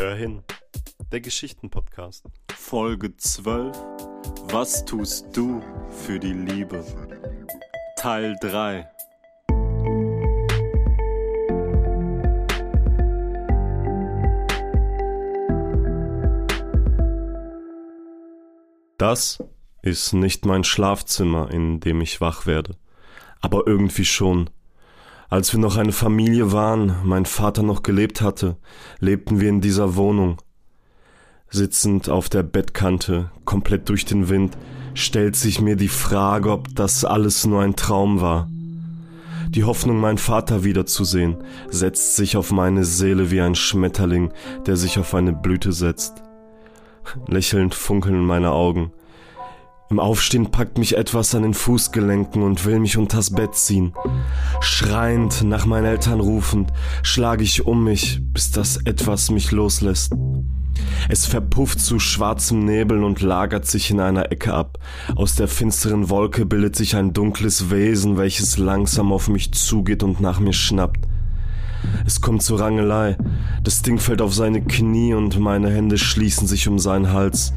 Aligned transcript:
Hör 0.00 0.14
hin, 0.14 0.42
der 1.12 1.20
Geschichtenpodcast. 1.20 2.24
Folge 2.56 3.14
12. 3.18 3.76
Was 4.44 4.86
tust 4.86 5.26
du 5.36 5.60
für 5.90 6.18
die 6.18 6.32
Liebe? 6.32 6.82
Teil 7.98 8.34
3. 8.40 8.88
Das 18.96 19.44
ist 19.82 20.14
nicht 20.14 20.46
mein 20.46 20.64
Schlafzimmer, 20.64 21.50
in 21.50 21.80
dem 21.80 22.00
ich 22.00 22.22
wach 22.22 22.46
werde, 22.46 22.78
aber 23.42 23.66
irgendwie 23.66 24.06
schon. 24.06 24.48
Als 25.30 25.52
wir 25.52 25.60
noch 25.60 25.76
eine 25.76 25.92
Familie 25.92 26.50
waren, 26.50 26.96
mein 27.04 27.24
Vater 27.24 27.62
noch 27.62 27.84
gelebt 27.84 28.20
hatte, 28.20 28.56
lebten 28.98 29.38
wir 29.38 29.48
in 29.48 29.60
dieser 29.60 29.94
Wohnung. 29.94 30.38
Sitzend 31.48 32.08
auf 32.08 32.28
der 32.28 32.42
Bettkante, 32.42 33.30
komplett 33.44 33.88
durch 33.88 34.04
den 34.04 34.28
Wind, 34.28 34.58
stellt 34.94 35.36
sich 35.36 35.60
mir 35.60 35.76
die 35.76 35.86
Frage, 35.86 36.50
ob 36.50 36.74
das 36.74 37.04
alles 37.04 37.46
nur 37.46 37.62
ein 37.62 37.76
Traum 37.76 38.20
war. 38.20 38.48
Die 39.50 39.62
Hoffnung, 39.62 40.00
meinen 40.00 40.18
Vater 40.18 40.64
wiederzusehen, 40.64 41.36
setzt 41.68 42.16
sich 42.16 42.36
auf 42.36 42.50
meine 42.50 42.84
Seele 42.84 43.30
wie 43.30 43.40
ein 43.40 43.54
Schmetterling, 43.54 44.32
der 44.66 44.76
sich 44.76 44.98
auf 44.98 45.14
eine 45.14 45.32
Blüte 45.32 45.72
setzt. 45.72 46.24
Lächelnd 47.28 47.74
funkeln 47.74 48.26
meine 48.26 48.50
Augen. 48.50 48.90
Im 49.90 49.98
Aufstehen 49.98 50.52
packt 50.52 50.78
mich 50.78 50.96
etwas 50.96 51.34
an 51.34 51.42
den 51.42 51.52
Fußgelenken 51.52 52.44
und 52.44 52.64
will 52.64 52.78
mich 52.78 52.96
unters 52.96 53.30
Bett 53.30 53.56
ziehen. 53.56 53.92
Schreiend, 54.60 55.42
nach 55.42 55.66
meinen 55.66 55.86
Eltern 55.86 56.20
rufend, 56.20 56.72
schlage 57.02 57.42
ich 57.42 57.66
um 57.66 57.82
mich, 57.82 58.20
bis 58.32 58.52
das 58.52 58.76
etwas 58.76 59.32
mich 59.32 59.50
loslässt. 59.50 60.12
Es 61.08 61.26
verpufft 61.26 61.80
zu 61.80 61.98
schwarzem 61.98 62.64
Nebel 62.64 63.02
und 63.02 63.20
lagert 63.20 63.66
sich 63.66 63.90
in 63.90 63.98
einer 63.98 64.30
Ecke 64.30 64.54
ab. 64.54 64.78
Aus 65.16 65.34
der 65.34 65.48
finsteren 65.48 66.08
Wolke 66.08 66.46
bildet 66.46 66.76
sich 66.76 66.94
ein 66.94 67.12
dunkles 67.12 67.72
Wesen, 67.72 68.16
welches 68.16 68.58
langsam 68.58 69.10
auf 69.10 69.26
mich 69.26 69.50
zugeht 69.50 70.04
und 70.04 70.20
nach 70.20 70.38
mir 70.38 70.52
schnappt. 70.52 71.08
Es 72.06 72.20
kommt 72.20 72.42
zur 72.42 72.60
Rangelei. 72.60 73.16
Das 73.64 73.82
Ding 73.82 73.98
fällt 73.98 74.22
auf 74.22 74.34
seine 74.34 74.62
Knie 74.62 75.14
und 75.14 75.40
meine 75.40 75.68
Hände 75.68 75.98
schließen 75.98 76.46
sich 76.46 76.68
um 76.68 76.78
seinen 76.78 77.12
Hals. 77.12 77.52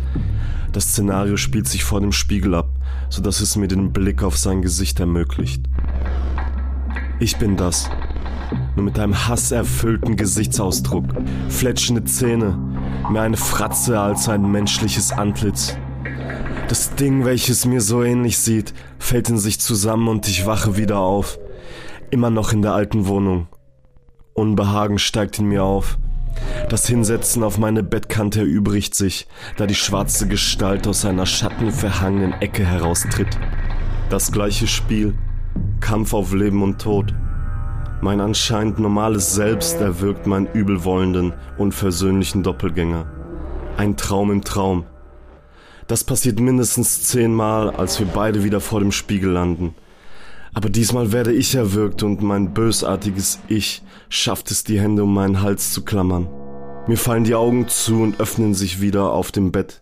Das 0.74 0.86
Szenario 0.86 1.38
spielt 1.38 1.68
sich 1.68 1.84
vor 1.84 2.02
dem 2.02 2.12
Spiegel 2.12 2.56
ab, 2.56 2.68
sodass 3.08 3.42
es 3.42 3.56
mir 3.56 3.68
den 3.68 3.94
Blick 3.94 4.24
auf 4.24 4.38
sein 4.38 4.64
Gesicht 4.64 5.00
ermöglicht. 5.00 5.62
Ich 7.20 7.38
bin 7.38 7.58
das. 7.58 7.92
Nur 8.76 8.86
mit 8.86 8.98
einem 8.98 9.28
hasserfüllten 9.28 10.18
Gesichtsausdruck, 10.18 11.06
fletschende 11.48 12.04
Zähne, 12.06 12.58
mehr 13.08 13.22
eine 13.22 13.38
Fratze 13.38 14.00
als 14.00 14.28
ein 14.28 14.52
menschliches 14.52 15.12
Antlitz. 15.12 15.78
Das 16.70 16.96
Ding, 16.96 17.24
welches 17.24 17.68
mir 17.68 17.82
so 17.82 18.02
ähnlich 18.02 18.40
sieht, 18.40 18.74
fällt 18.98 19.30
in 19.30 19.38
sich 19.38 19.60
zusammen 19.60 20.08
und 20.08 20.28
ich 20.28 20.48
wache 20.48 20.76
wieder 20.76 20.98
auf. 20.98 21.38
Immer 22.10 22.32
noch 22.32 22.52
in 22.52 22.64
der 22.64 22.74
alten 22.74 23.06
Wohnung. 23.06 23.48
Unbehagen 24.34 24.98
steigt 24.98 25.38
in 25.38 25.50
mir 25.50 25.64
auf. 25.64 26.00
Das 26.70 26.88
Hinsetzen 26.88 27.44
auf 27.44 27.58
meine 27.58 27.84
Bettkante 27.84 28.42
erübrigt 28.42 28.96
sich, 28.96 29.28
da 29.58 29.68
die 29.68 29.76
schwarze 29.76 30.28
Gestalt 30.28 30.88
aus 30.88 31.06
einer 31.06 31.26
schattenverhangenen 31.26 32.34
Ecke 32.42 32.66
heraustritt. 32.66 33.38
Das 34.10 34.32
gleiche 34.32 34.68
Spiel. 34.68 35.16
Kampf 35.80 36.14
auf 36.14 36.34
Leben 36.34 36.64
und 36.64 36.82
Tod. 36.82 37.14
Mein 38.02 38.22
anscheinend 38.22 38.80
normales 38.80 39.34
Selbst 39.34 39.80
erwirkt 39.80 40.28
meinen 40.28 40.48
übelwollenden, 40.52 41.34
unversöhnlichen 41.58 42.44
Doppelgänger. 42.44 43.06
Ein 43.78 43.96
Traum 43.98 44.32
im 44.32 44.44
Traum. 44.44 44.86
Das 45.88 46.04
passiert 46.04 46.40
mindestens 46.40 47.04
zehnmal, 47.04 47.70
als 47.70 48.00
wir 48.00 48.08
beide 48.08 48.44
wieder 48.44 48.60
vor 48.60 48.80
dem 48.80 48.92
Spiegel 48.92 49.32
landen. 49.32 49.76
Aber 50.54 50.70
diesmal 50.70 51.12
werde 51.12 51.34
ich 51.34 51.56
erwürgt 51.56 52.04
und 52.04 52.22
mein 52.22 52.54
bösartiges 52.54 53.40
Ich 53.48 53.82
schafft 54.10 54.52
es, 54.52 54.64
die 54.64 54.80
Hände 54.80 55.04
um 55.04 55.14
meinen 55.14 55.42
Hals 55.42 55.74
zu 55.74 55.84
klammern. 55.84 56.30
Mir 56.88 56.98
fallen 56.98 57.24
die 57.24 57.36
Augen 57.36 57.68
zu 57.68 58.02
und 58.02 58.20
öffnen 58.20 58.54
sich 58.54 58.82
wieder 58.82 59.12
auf 59.12 59.32
dem 59.32 59.52
Bett. 59.52 59.82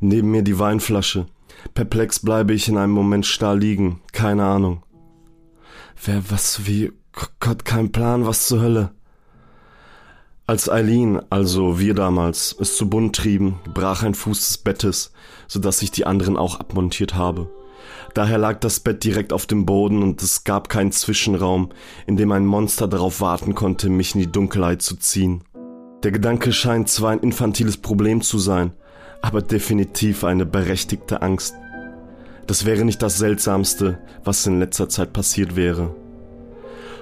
Neben 0.00 0.30
mir 0.30 0.42
die 0.42 0.58
Weinflasche. 0.58 1.26
Perplex 1.74 2.20
bleibe 2.20 2.54
ich 2.54 2.68
in 2.68 2.78
einem 2.78 2.92
Moment 2.92 3.26
starr 3.26 3.56
liegen. 3.56 4.00
Keine 4.12 4.44
Ahnung. 4.44 4.82
Wer, 6.04 6.30
was, 6.30 6.66
wie, 6.66 6.92
Gott, 7.40 7.64
kein 7.64 7.92
Plan, 7.92 8.26
was 8.26 8.46
zur 8.46 8.60
Hölle. 8.60 8.90
Als 10.46 10.70
Eileen, 10.70 11.20
also 11.28 11.80
wir 11.80 11.94
damals, 11.94 12.54
es 12.60 12.76
zu 12.76 12.88
bunt 12.88 13.16
trieben, 13.16 13.58
brach 13.74 14.04
ein 14.04 14.14
Fuß 14.14 14.38
des 14.38 14.58
Bettes, 14.58 15.12
so 15.48 15.58
dass 15.58 15.82
ich 15.82 15.90
die 15.90 16.06
anderen 16.06 16.36
auch 16.36 16.60
abmontiert 16.60 17.16
habe. 17.16 17.50
Daher 18.14 18.38
lag 18.38 18.60
das 18.60 18.80
Bett 18.80 19.04
direkt 19.04 19.32
auf 19.32 19.46
dem 19.46 19.66
Boden 19.66 20.02
und 20.02 20.22
es 20.22 20.44
gab 20.44 20.68
keinen 20.68 20.92
Zwischenraum, 20.92 21.70
in 22.06 22.16
dem 22.16 22.32
ein 22.32 22.46
Monster 22.46 22.88
darauf 22.88 23.20
warten 23.20 23.54
konnte, 23.54 23.88
mich 23.88 24.14
in 24.14 24.20
die 24.20 24.32
Dunkelheit 24.32 24.82
zu 24.82 24.96
ziehen. 24.96 25.44
Der 26.02 26.12
Gedanke 26.12 26.52
scheint 26.52 26.88
zwar 26.88 27.10
ein 27.10 27.20
infantiles 27.20 27.76
Problem 27.76 28.20
zu 28.22 28.38
sein, 28.38 28.72
aber 29.22 29.42
definitiv 29.42 30.24
eine 30.24 30.46
berechtigte 30.46 31.22
Angst. 31.22 31.54
Das 32.46 32.64
wäre 32.64 32.84
nicht 32.84 33.02
das 33.02 33.18
Seltsamste, 33.18 33.98
was 34.22 34.46
in 34.46 34.60
letzter 34.60 34.88
Zeit 34.88 35.12
passiert 35.12 35.56
wäre. 35.56 35.94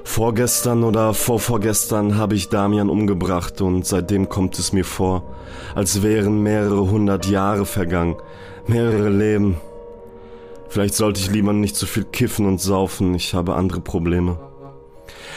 Vorgestern 0.05 0.84
oder 0.84 1.15
vorvorgestern 1.15 2.16
habe 2.16 2.34
ich 2.34 2.51
Damian 2.51 2.91
umgebracht 2.91 3.61
und 3.61 3.87
seitdem 3.87 4.28
kommt 4.28 4.59
es 4.59 4.72
mir 4.72 4.84
vor, 4.84 5.34
als 5.75 6.03
wären 6.03 6.43
mehrere 6.43 6.91
hundert 6.91 7.27
Jahre 7.27 7.66
vergangen, 7.66 8.16
mehrere 8.66 9.09
Leben. 9.09 9.56
Vielleicht 10.74 10.94
sollte 10.94 11.20
ich 11.20 11.30
lieber 11.30 11.52
nicht 11.52 11.76
zu 11.76 11.86
viel 11.86 12.02
kiffen 12.02 12.46
und 12.46 12.60
saufen, 12.60 13.14
ich 13.14 13.32
habe 13.32 13.54
andere 13.54 13.80
Probleme. 13.80 14.40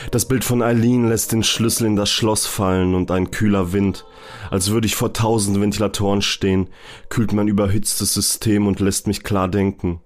Das 0.09 0.27
Bild 0.27 0.43
von 0.43 0.63
Eileen 0.63 1.07
lässt 1.07 1.31
den 1.31 1.43
Schlüssel 1.43 1.85
in 1.85 1.95
das 1.95 2.09
Schloss 2.09 2.47
fallen 2.47 2.95
und 2.95 3.11
ein 3.11 3.29
kühler 3.29 3.71
Wind, 3.71 4.03
als 4.49 4.71
würde 4.71 4.87
ich 4.87 4.95
vor 4.95 5.13
tausend 5.13 5.61
Ventilatoren 5.61 6.23
stehen, 6.23 6.69
kühlt 7.09 7.33
mein 7.33 7.47
überhitztes 7.47 8.15
System 8.15 8.65
und 8.65 8.79
lässt 8.79 9.05
mich 9.05 9.21
klar 9.21 9.47
denken. 9.47 10.01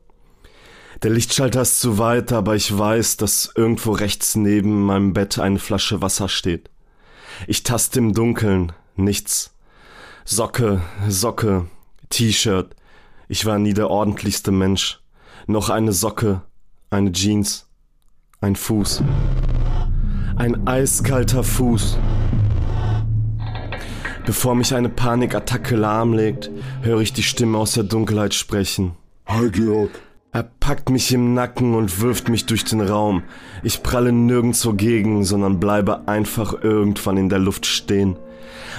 Der 1.01 1.11
Lichtschalter 1.11 1.61
ist 1.61 1.79
zu 1.79 1.97
weit, 1.97 2.33
aber 2.33 2.57
ich 2.57 2.77
weiß, 2.77 3.15
dass 3.15 3.53
irgendwo 3.55 3.93
rechts 3.93 4.35
neben 4.35 4.81
meinem 4.83 5.13
Bett 5.13 5.39
eine 5.39 5.59
Flasche 5.59 6.01
Wasser 6.01 6.27
steht. 6.27 6.69
Ich 7.47 7.63
taste 7.63 7.99
im 7.99 8.11
Dunkeln, 8.11 8.73
nichts. 8.97 9.55
Socke, 10.25 10.81
Socke, 11.07 11.67
T-Shirt. 12.09 12.75
Ich 13.29 13.45
war 13.45 13.59
nie 13.59 13.73
der 13.73 13.89
ordentlichste 13.89 14.51
Mensch 14.51 15.00
noch 15.47 15.69
eine 15.69 15.93
Socke, 15.93 16.41
eine 16.89 17.11
Jeans, 17.11 17.67
ein 18.41 18.55
Fuß. 18.55 19.03
Ein 20.35 20.67
eiskalter 20.67 21.43
Fuß. 21.43 21.97
Bevor 24.25 24.55
mich 24.55 24.73
eine 24.73 24.89
Panikattacke 24.89 25.75
lahmlegt, 25.75 26.49
höre 26.81 27.01
ich 27.01 27.13
die 27.13 27.23
Stimme 27.23 27.57
aus 27.57 27.73
der 27.73 27.83
Dunkelheit 27.83 28.33
sprechen. 28.33 28.93
Hi 29.25 29.49
Georg. 29.49 29.91
Er 30.31 30.43
packt 30.43 30.89
mich 30.89 31.11
im 31.11 31.33
Nacken 31.33 31.75
und 31.75 31.99
wirft 32.01 32.29
mich 32.29 32.45
durch 32.45 32.63
den 32.63 32.79
Raum. 32.79 33.23
Ich 33.63 33.83
pralle 33.83 34.13
nirgendwo 34.13 34.73
gegen, 34.73 35.25
sondern 35.25 35.59
bleibe 35.59 36.07
einfach 36.07 36.63
irgendwann 36.63 37.17
in 37.17 37.27
der 37.27 37.39
Luft 37.39 37.65
stehen. 37.65 38.15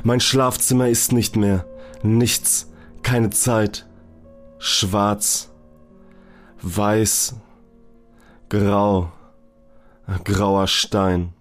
Mein 0.03 0.21
Schlafzimmer 0.21 0.89
ist 0.89 1.12
nicht 1.12 1.37
mehr. 1.37 1.67
Nichts. 2.03 2.73
Keine 3.03 3.31
Zeit. 3.31 3.87
Schwarz 4.59 5.51
weiß, 6.62 7.37
grau, 8.49 9.11
grauer 10.25 10.67
Stein. 10.69 11.32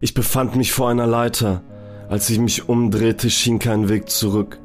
Ich 0.00 0.14
befand 0.14 0.56
mich 0.56 0.72
vor 0.72 0.90
einer 0.90 1.06
Leiter. 1.06 1.62
Als 2.08 2.30
ich 2.30 2.38
mich 2.38 2.68
umdrehte, 2.68 3.30
schien 3.30 3.58
kein 3.58 3.88
Weg 3.88 4.08
zurück. 4.08 4.58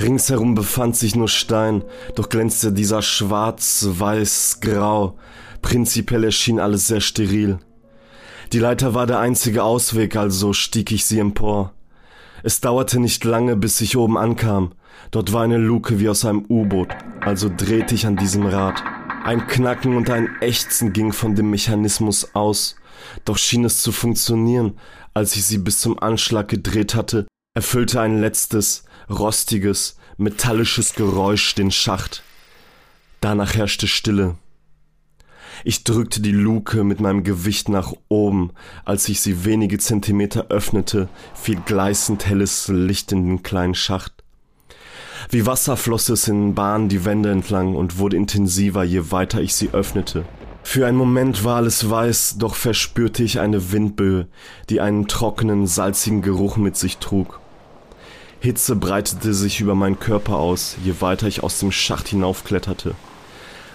Ringsherum 0.00 0.54
befand 0.54 0.96
sich 0.96 1.14
nur 1.14 1.28
Stein, 1.28 1.84
doch 2.14 2.28
glänzte 2.28 2.72
dieser 2.72 3.02
schwarz, 3.02 3.86
weiß, 3.90 4.58
grau. 4.60 5.16
Prinzipiell 5.62 6.24
erschien 6.24 6.60
alles 6.60 6.88
sehr 6.88 7.00
steril. 7.00 7.58
Die 8.52 8.58
Leiter 8.58 8.94
war 8.94 9.06
der 9.06 9.20
einzige 9.20 9.62
Ausweg, 9.62 10.16
also 10.16 10.52
stieg 10.52 10.90
ich 10.92 11.04
sie 11.04 11.18
empor. 11.18 11.72
Es 12.42 12.60
dauerte 12.60 13.00
nicht 13.00 13.24
lange, 13.24 13.56
bis 13.56 13.80
ich 13.80 13.96
oben 13.96 14.18
ankam. 14.18 14.72
Dort 15.10 15.32
war 15.32 15.42
eine 15.42 15.58
Luke 15.58 15.98
wie 16.00 16.08
aus 16.08 16.24
einem 16.24 16.44
U-Boot, 16.48 16.88
also 17.20 17.50
drehte 17.54 17.94
ich 17.94 18.06
an 18.06 18.16
diesem 18.16 18.46
Rad. 18.46 18.82
Ein 19.24 19.46
Knacken 19.46 19.96
und 19.96 20.10
ein 20.10 20.36
Ächzen 20.42 20.92
ging 20.92 21.14
von 21.14 21.34
dem 21.34 21.48
Mechanismus 21.48 22.34
aus, 22.34 22.76
doch 23.24 23.38
schien 23.38 23.64
es 23.64 23.80
zu 23.80 23.90
funktionieren, 23.90 24.78
als 25.14 25.34
ich 25.34 25.46
sie 25.46 25.56
bis 25.56 25.78
zum 25.80 25.98
Anschlag 25.98 26.48
gedreht 26.48 26.94
hatte, 26.94 27.26
erfüllte 27.54 28.02
ein 28.02 28.20
letztes, 28.20 28.84
rostiges, 29.08 29.96
metallisches 30.18 30.92
Geräusch 30.92 31.54
den 31.54 31.70
Schacht. 31.70 32.22
Danach 33.22 33.54
herrschte 33.54 33.88
Stille. 33.88 34.36
Ich 35.64 35.84
drückte 35.84 36.20
die 36.20 36.32
Luke 36.32 36.84
mit 36.84 37.00
meinem 37.00 37.24
Gewicht 37.24 37.70
nach 37.70 37.94
oben. 38.10 38.52
Als 38.84 39.08
ich 39.08 39.22
sie 39.22 39.46
wenige 39.46 39.78
Zentimeter 39.78 40.48
öffnete, 40.48 41.08
fiel 41.34 41.60
gleißend 41.64 42.26
helles 42.26 42.68
Licht 42.68 43.10
in 43.12 43.26
den 43.26 43.42
kleinen 43.42 43.74
Schacht. 43.74 44.23
Wie 45.30 45.46
Wasser 45.46 45.76
floss 45.76 46.08
es 46.08 46.28
in 46.28 46.54
Bahnen 46.54 46.88
die 46.88 47.04
Wände 47.04 47.30
entlang 47.30 47.74
und 47.74 47.98
wurde 47.98 48.16
intensiver, 48.16 48.84
je 48.84 49.10
weiter 49.10 49.40
ich 49.40 49.54
sie 49.54 49.70
öffnete. 49.72 50.24
Für 50.62 50.86
einen 50.86 50.96
Moment 50.96 51.44
war 51.44 51.56
alles 51.56 51.88
weiß, 51.88 52.36
doch 52.38 52.54
verspürte 52.54 53.22
ich 53.22 53.38
eine 53.38 53.70
Windböe, 53.70 54.26
die 54.70 54.80
einen 54.80 55.06
trockenen, 55.06 55.66
salzigen 55.66 56.22
Geruch 56.22 56.56
mit 56.56 56.76
sich 56.76 56.98
trug. 56.98 57.38
Hitze 58.40 58.74
breitete 58.74 59.34
sich 59.34 59.60
über 59.60 59.74
meinen 59.74 59.98
Körper 59.98 60.36
aus, 60.36 60.76
je 60.82 60.94
weiter 61.00 61.26
ich 61.26 61.42
aus 61.42 61.60
dem 61.60 61.70
Schacht 61.70 62.08
hinaufkletterte. 62.08 62.94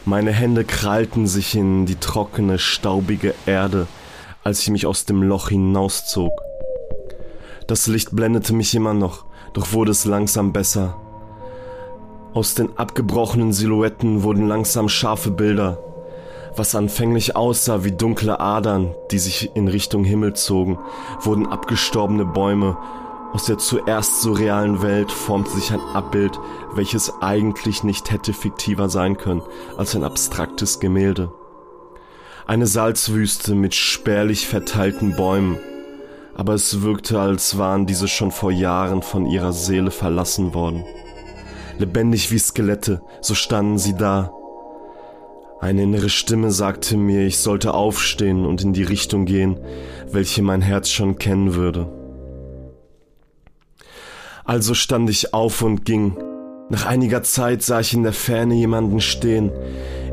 Meine 0.06 0.32
Hände 0.32 0.66
krallten 0.66 1.28
sich 1.28 1.56
in 1.56 1.86
die 1.86 1.96
trockene, 1.96 2.58
staubige 2.58 3.34
Erde, 3.46 3.88
als 4.44 4.62
ich 4.62 4.70
mich 4.70 4.86
aus 4.86 5.06
dem 5.06 5.24
Loch 5.24 5.50
hinauszog. 5.50 6.34
Das 7.68 7.88
Licht 7.88 8.16
blendete 8.16 8.54
mich 8.54 8.74
immer 8.74 8.94
noch, 8.94 9.26
doch 9.54 9.74
wurde 9.74 9.92
es 9.92 10.06
langsam 10.06 10.54
besser. 10.54 11.00
Aus 12.34 12.56
den 12.56 12.78
abgebrochenen 12.78 13.54
Silhouetten 13.54 14.24
wurden 14.24 14.48
langsam 14.48 14.90
scharfe 14.90 15.32
Bilder. 15.32 15.80
Was 16.56 16.76
anfänglich 16.76 17.36
aussah 17.36 17.84
wie 17.84 17.92
dunkle 17.92 18.40
Adern, 18.40 18.94
die 19.12 19.20
sich 19.20 19.56
in 19.56 19.68
Richtung 19.68 20.04
Himmel 20.04 20.34
zogen, 20.34 20.78
wurden 21.22 21.48
abgestorbene 21.48 22.26
Bäume 22.26 22.78
aus 23.32 23.46
der 23.46 23.60
zuerst 23.60 24.22
surrealen 24.22 24.82
Welt 24.82 25.12
formte 25.12 25.52
sich 25.52 25.72
ein 25.72 25.82
Abbild, 25.94 26.40
welches 26.74 27.14
eigentlich 27.22 27.84
nicht 27.84 28.12
hätte 28.12 28.34
fiktiver 28.34 28.90
sein 28.90 29.18
können 29.18 29.44
als 29.78 29.96
ein 29.96 30.04
abstraktes 30.04 30.80
Gemälde. 30.80 31.32
Eine 32.48 32.66
Salzwüste 32.66 33.54
mit 33.54 33.76
spärlich 33.76 34.48
verteilten 34.48 35.16
Bäumen, 35.16 35.60
aber 36.36 36.56
es 36.56 36.82
wirkte, 36.82 37.20
als 37.20 37.60
waren 37.60 37.86
diese 37.86 38.08
schon 38.08 38.32
vor 38.32 38.52
Jahren 38.52 39.04
von 39.04 39.28
ihrer 39.28 39.54
Seele 39.54 39.92
verlassen 39.92 40.56
worden. 40.56 40.84
Lebendig 41.80 42.30
wie 42.32 42.40
Skelette, 42.40 43.02
so 43.22 43.34
standen 43.36 43.78
sie 43.78 43.96
da. 43.96 44.34
Eine 45.62 45.84
innere 45.84 46.10
Stimme 46.10 46.52
sagte 46.52 46.98
mir, 46.98 47.26
ich 47.26 47.38
sollte 47.38 47.74
aufstehen 47.74 48.46
und 48.46 48.62
in 48.62 48.74
die 48.74 48.84
Richtung 48.84 49.26
gehen, 49.26 49.60
welche 50.12 50.42
mein 50.42 50.62
Herz 50.62 50.90
schon 50.90 51.18
kennen 51.18 51.56
würde. 51.56 51.90
Also 54.44 54.74
stand 54.74 55.10
ich 55.10 55.34
auf 55.34 55.62
und 55.62 55.86
ging. 55.86 56.18
Nach 56.70 56.86
einiger 56.86 57.24
Zeit 57.24 57.62
sah 57.62 57.80
ich 57.80 57.94
in 57.94 58.04
der 58.04 58.14
Ferne 58.14 58.56
jemanden 58.56 59.02
stehen. 59.02 59.52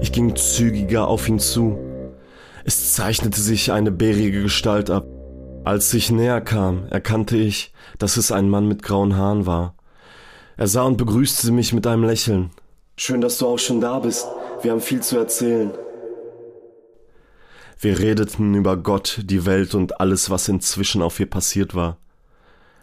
Ich 0.01 0.13
ging 0.13 0.37
zügiger 0.37 1.07
auf 1.09 1.29
ihn 1.29 1.39
zu. 1.39 1.79
Es 2.65 2.95
zeichnete 2.95 3.41
sich 3.41 3.73
eine 3.73 3.93
bärige 3.93 4.43
Gestalt 4.43 4.91
ab. 4.91 5.07
Als 5.65 5.93
ich 5.95 6.11
näher 6.11 6.41
kam, 6.41 6.87
erkannte 6.91 7.37
ich, 7.37 7.73
dass 7.99 8.17
es 8.17 8.31
ein 8.31 8.49
Mann 8.49 8.67
mit 8.69 8.83
grauen 8.83 9.17
Haaren 9.17 9.47
war. 9.47 9.75
Er 10.56 10.67
sah 10.67 10.82
und 10.82 10.97
begrüßte 10.97 11.53
mich 11.53 11.73
mit 11.73 11.87
einem 11.87 12.05
Lächeln. 12.05 12.50
Schön, 12.97 13.20
dass 13.20 13.38
du 13.38 13.47
auch 13.47 13.58
schon 13.58 13.81
da 13.81 13.99
bist. 13.99 14.26
Wir 14.62 14.73
haben 14.73 14.81
viel 14.81 15.03
zu 15.03 15.19
erzählen. 15.19 15.73
Wir 17.79 17.99
redeten 17.99 18.55
über 18.55 18.79
Gott, 18.79 19.20
die 19.25 19.44
Welt 19.44 19.75
und 19.75 20.00
alles, 20.00 20.31
was 20.31 20.49
inzwischen 20.49 21.03
auf 21.03 21.20
ihr 21.20 21.29
passiert 21.29 21.75
war. 21.75 21.99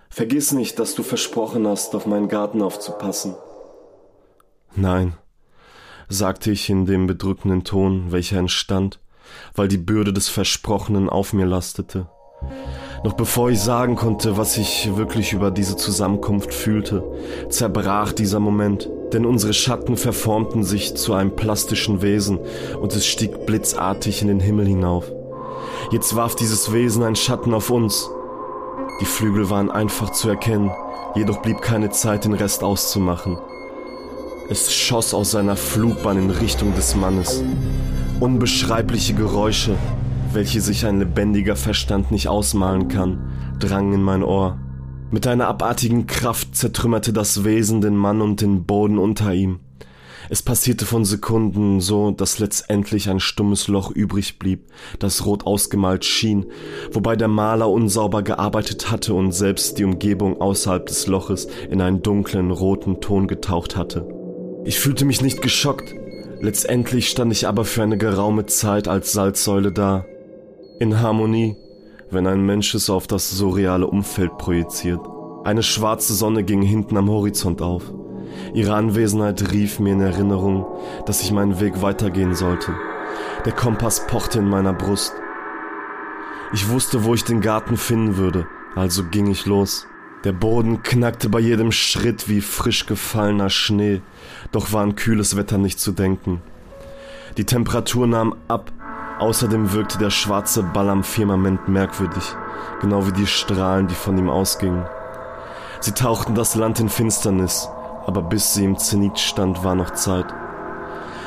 Vergiss 0.10 0.52
nicht, 0.52 0.78
dass 0.78 0.94
du 0.94 1.02
versprochen 1.02 1.66
hast, 1.66 1.96
auf 1.96 2.06
meinen 2.06 2.28
Garten 2.28 2.62
aufzupassen. 2.62 3.34
Nein, 4.75 5.14
sagte 6.10 6.52
ich 6.52 6.70
in 6.70 6.86
dem 6.86 7.08
bedrückenden 7.08 7.64
Ton, 7.64 8.12
welcher 8.12 8.38
entstand, 8.38 9.00
weil 9.56 9.68
die 9.68 9.78
Bürde 9.78 10.14
des 10.14 10.30
Versprochenen 10.30 11.10
auf 11.10 11.34
mir 11.34 11.48
lastete. 11.48 12.08
Noch 13.04 13.14
bevor 13.14 13.50
ich 13.50 13.60
sagen 13.60 13.98
konnte, 13.98 14.38
was 14.38 14.58
ich 14.58 14.96
wirklich 14.96 15.34
über 15.34 15.52
diese 15.52 15.76
Zusammenkunft 15.76 16.54
fühlte, 16.54 17.04
zerbrach 17.50 18.14
dieser 18.14 18.40
Moment, 18.40 18.90
denn 19.12 19.26
unsere 19.26 19.54
Schatten 19.54 19.98
verformten 19.98 20.64
sich 20.64 20.96
zu 20.96 21.14
einem 21.14 21.36
plastischen 21.36 22.02
Wesen 22.02 22.40
und 22.82 22.96
es 22.96 23.06
stieg 23.06 23.46
blitzartig 23.46 24.22
in 24.22 24.30
den 24.30 24.40
Himmel 24.40 24.68
hinauf. 24.68 25.12
Jetzt 25.92 26.16
warf 26.16 26.36
dieses 26.36 26.72
Wesen 26.72 27.04
einen 27.04 27.18
Schatten 27.18 27.54
auf 27.54 27.70
uns, 27.70 28.10
die 29.02 29.06
Flügel 29.06 29.50
waren 29.50 29.70
einfach 29.70 30.12
zu 30.12 30.30
erkennen, 30.30 30.72
jedoch 31.14 31.42
blieb 31.42 31.62
keine 31.62 31.90
Zeit, 31.90 32.24
den 32.24 32.34
Rest 32.34 32.64
auszumachen. 32.64 33.38
Es 34.50 34.74
schoss 34.74 35.14
aus 35.14 35.32
seiner 35.32 35.58
Flugbahn 35.58 36.18
in 36.18 36.30
Richtung 36.30 36.74
des 36.76 36.96
Mannes. 36.96 37.44
Unbeschreibliche 38.22 39.14
Geräusche, 39.14 39.76
welche 40.34 40.62
sich 40.62 40.86
ein 40.86 41.00
lebendiger 41.00 41.56
Verstand 41.56 42.12
nicht 42.12 42.28
ausmalen 42.28 42.88
kann, 42.88 43.32
drangen 43.60 43.94
in 43.94 44.04
mein 44.04 44.24
Ohr. 44.24 44.58
Mit 45.12 45.28
einer 45.28 45.48
abartigen 45.48 46.08
Kraft 46.08 46.56
zertrümmerte 46.56 47.14
das 47.14 47.44
Wesen 47.44 47.82
den 47.82 47.96
Mann 47.96 48.22
und 48.22 48.42
den 48.42 48.66
Boden 48.66 48.98
unter 48.98 49.34
ihm. 49.34 49.60
Es 50.30 50.42
passierte 50.42 50.86
von 50.86 51.06
Sekunden 51.06 51.82
so, 51.82 52.12
dass 52.12 52.40
letztendlich 52.40 53.10
ein 53.10 53.20
stummes 53.20 53.68
Loch 53.68 53.92
übrig 53.92 54.40
blieb, 54.40 54.66
das 55.00 55.26
rot 55.26 55.46
ausgemalt 55.46 56.06
schien, 56.06 56.46
wobei 56.92 57.16
der 57.16 57.28
Maler 57.28 57.70
unsauber 57.70 58.24
gearbeitet 58.24 58.90
hatte 58.90 59.14
und 59.14 59.34
selbst 59.34 59.78
die 59.78 59.84
Umgebung 59.84 60.40
außerhalb 60.40 60.86
des 60.86 61.08
Loches 61.08 61.48
in 61.70 61.82
einen 61.82 62.02
dunklen 62.02 62.52
roten 62.52 63.02
Ton 63.02 63.28
getaucht 63.28 63.76
hatte. 63.76 64.08
Ich 64.66 64.80
fühlte 64.80 65.06
mich 65.06 65.22
nicht 65.22 65.42
geschockt, 65.42 65.94
letztendlich 66.40 67.10
stand 67.10 67.32
ich 67.34 67.48
aber 67.48 67.66
für 67.66 67.84
eine 67.84 67.98
geraume 67.98 68.46
Zeit 68.46 68.88
als 68.88 69.12
Salzsäule 69.12 69.72
da. 69.72 70.06
In 70.80 71.00
Harmonie, 71.00 71.56
wenn 72.10 72.25
ein 72.25 72.46
Mensch 72.46 72.74
es 72.74 72.90
auf 72.90 73.06
das 73.06 73.30
surreale 73.30 73.86
Umfeld 73.86 74.38
projiziert. 74.40 75.00
Eine 75.44 75.62
schwarze 75.62 76.16
Sonne 76.16 76.44
ging 76.44 76.64
hinten 76.64 76.98
am 76.98 77.10
Horizont 77.10 77.62
auf. 77.62 77.94
Ihre 78.56 78.74
Anwesenheit 78.74 79.52
rief 79.52 79.80
mir 79.80 79.94
in 79.94 80.02
Erinnerung, 80.02 80.66
dass 81.06 81.22
ich 81.22 81.31
meinen 81.31 81.60
Weg 81.60 81.84
weitergehen 81.84 82.34
sollte. 82.34 82.74
Der 83.46 83.54
Kompass 83.54 84.08
pochte 84.08 84.40
in 84.40 84.50
meiner 84.50 84.74
Brust. 84.74 85.14
Ich 86.54 86.68
wusste, 86.70 87.04
wo 87.04 87.14
ich 87.14 87.24
den 87.24 87.42
Garten 87.42 87.78
finden 87.78 88.18
würde, 88.18 88.48
also 88.75 89.04
ging 89.04 89.28
ich 89.28 89.46
los. 89.46 89.86
Der 90.24 90.34
Boden 90.34 90.81
knackte 90.81 91.30
bei 91.30 91.40
jedem 91.40 91.72
Schritt 91.72 92.30
wie 92.30 92.42
frisch 92.42 92.88
gefallener 92.88 93.50
Schnee, 93.50 94.02
doch 94.52 94.74
war 94.74 94.81
an 94.81 94.96
kühles 94.96 95.36
Wetter 95.36 95.60
nicht 95.60 95.80
zu 95.80 95.92
denken. 95.92 96.42
Die 97.38 97.46
Temperatur 97.46 98.08
nahm 98.08 98.36
ab, 98.48 98.72
außerdem 99.24 99.72
wirkte 99.72 99.98
der 99.98 100.10
schwarze 100.10 100.63
Ball 100.63 100.89
am 100.89 101.01
Firmament 101.01 101.70
merkwürdig, 101.70 102.36
genau 102.82 103.08
wie 103.08 103.13
die 103.13 103.25
Strahlen, 103.25 103.88
die 103.88 103.96
von 103.96 104.18
ihm 104.18 104.30
ausgingen. 104.30 104.86
Sie 105.80 105.94
tauchten 105.94 106.36
das 106.36 106.56
Land 106.56 106.82
in 106.82 106.89
Finsternis, 106.89 107.70
aber 108.06 108.22
bis 108.22 108.53
sie 108.53 108.65
im 108.65 108.77
Zenit 108.77 109.20
stand, 109.20 109.63
war 109.63 109.75
noch 109.75 109.92
Zeit. 109.92 110.25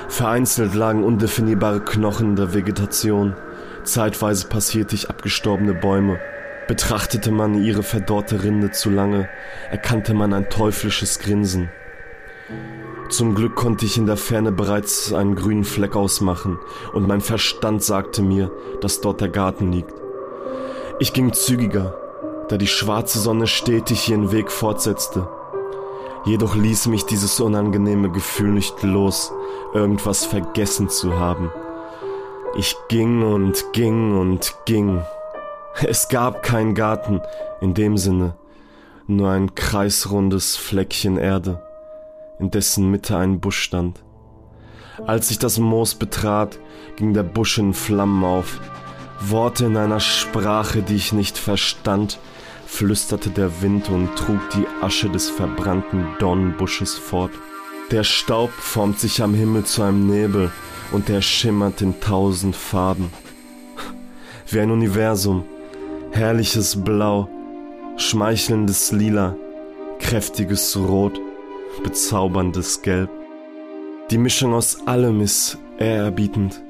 Vereinzelt 0.09 0.75
lagen 0.75 1.05
undefinierbare 1.05 1.81
Knochen 1.81 2.37
der 2.37 2.53
Vegetation, 2.53 3.35
zeitweise 3.83 4.47
passierte 4.47 4.95
ich 4.95 5.09
abgestorbene 5.09 5.73
Bäume. 5.73 6.21
Betrachtete 6.69 7.31
man 7.31 7.55
ihre 7.55 7.83
verdorrte 7.83 8.43
Rinde 8.43 8.73
zu 8.73 8.91
lange, 8.91 9.27
erkannte 9.71 10.13
man 10.13 10.35
ein 10.35 10.51
teuflisches 10.51 11.19
Grinsen. 11.19 11.71
Zum 13.09 13.35
Glück 13.35 13.55
konnte 13.55 13.87
ich 13.87 13.99
in 13.99 14.07
der 14.07 14.17
Ferne 14.17 14.51
bereits 14.51 15.13
einen 15.13 15.37
grünen 15.37 15.65
Fleck 15.65 15.95
ausmachen, 15.95 16.59
und 16.93 17.07
mein 17.07 17.21
Verstand 17.21 17.83
sagte 17.83 18.21
mir, 18.21 18.51
dass 18.81 19.01
dort 19.01 19.21
der 19.21 19.29
Garten 19.29 19.71
liegt. 19.71 19.95
Ich 20.99 21.13
ging 21.13 21.33
zügiger, 21.33 21.95
da 22.49 22.57
die 22.57 22.67
schwarze 22.67 23.19
Sonne 23.19 23.47
stetig 23.47 24.09
ihren 24.09 24.33
Weg 24.33 24.51
fortsetzte. 24.51 25.29
Jedoch 26.25 26.57
ließ 26.57 26.89
mich 26.89 27.05
dieses 27.07 27.39
unangenehme 27.39 28.11
Gefühl 28.11 28.51
nicht 28.51 28.83
los, 28.83 29.33
irgendwas 29.73 30.25
vergessen 30.25 30.89
zu 30.89 31.19
haben. 31.19 31.53
Ich 32.57 32.77
ging 32.89 33.23
und 33.23 33.73
ging 33.73 34.19
und 34.19 34.57
ging. 34.65 35.03
Es 35.83 36.09
gab 36.09 36.43
keinen 36.43 36.75
Garten 36.75 37.21
in 37.61 37.75
dem 37.75 37.99
Sinne, 37.99 38.35
nur 39.07 39.31
ein 39.31 39.55
kreisrundes 39.55 40.57
Fleckchen 40.57 41.19
Erde, 41.19 41.63
in 42.39 42.51
dessen 42.51 42.91
Mitte 42.91 43.17
ein 43.17 43.41
Busch 43.41 43.61
stand. 43.61 44.03
Als 45.07 45.31
ich 45.31 45.39
das 45.39 45.59
Moos 45.59 45.95
betrat, 45.95 46.59
ging 46.97 47.13
der 47.13 47.23
Busch 47.23 47.59
in 47.59 47.75
Flammen 47.75 48.25
auf. 48.25 48.61
Worte 49.21 49.67
in 49.67 49.77
einer 49.77 50.01
Sprache, 50.01 50.83
die 50.83 50.97
ich 50.97 51.13
nicht 51.13 51.39
verstand, 51.39 52.19
flüsterte 52.67 53.31
der 53.31 53.63
Wind 53.63 53.89
und 53.89 54.17
trug 54.17 54.41
die 54.51 54.67
Asche 54.83 55.09
des 55.09 55.31
verbrannten 55.31 56.07
Dornbusches 56.19 56.95
fort. 56.95 57.31
Der 57.91 58.05
Staub 58.05 58.51
formt 58.51 58.99
sich 58.99 59.23
am 59.23 59.35
Himmel 59.35 59.65
zu 59.65 59.83
einem 59.83 60.07
Nebel 60.07 60.51
und 60.93 61.09
er 61.09 61.23
schimmert 61.23 61.81
in 61.83 62.01
tausend 62.01 62.57
Farben. 62.57 63.11
Wie 64.51 64.61
ein 64.61 64.71
Universum, 64.71 65.45
herrliches 66.13 66.83
Blau, 66.83 67.29
schmeichelndes 67.97 68.93
Lila, 68.93 69.37
kräftiges 69.99 70.77
Rot, 70.77 71.21
bezauberndes 71.83 72.83
Gelb. 72.83 73.11
Die 74.11 74.19
Mischung 74.19 74.55
aus 74.55 74.87
allem 74.87 75.21
ist 75.21 75.59
ehrerbietend. 75.79 76.63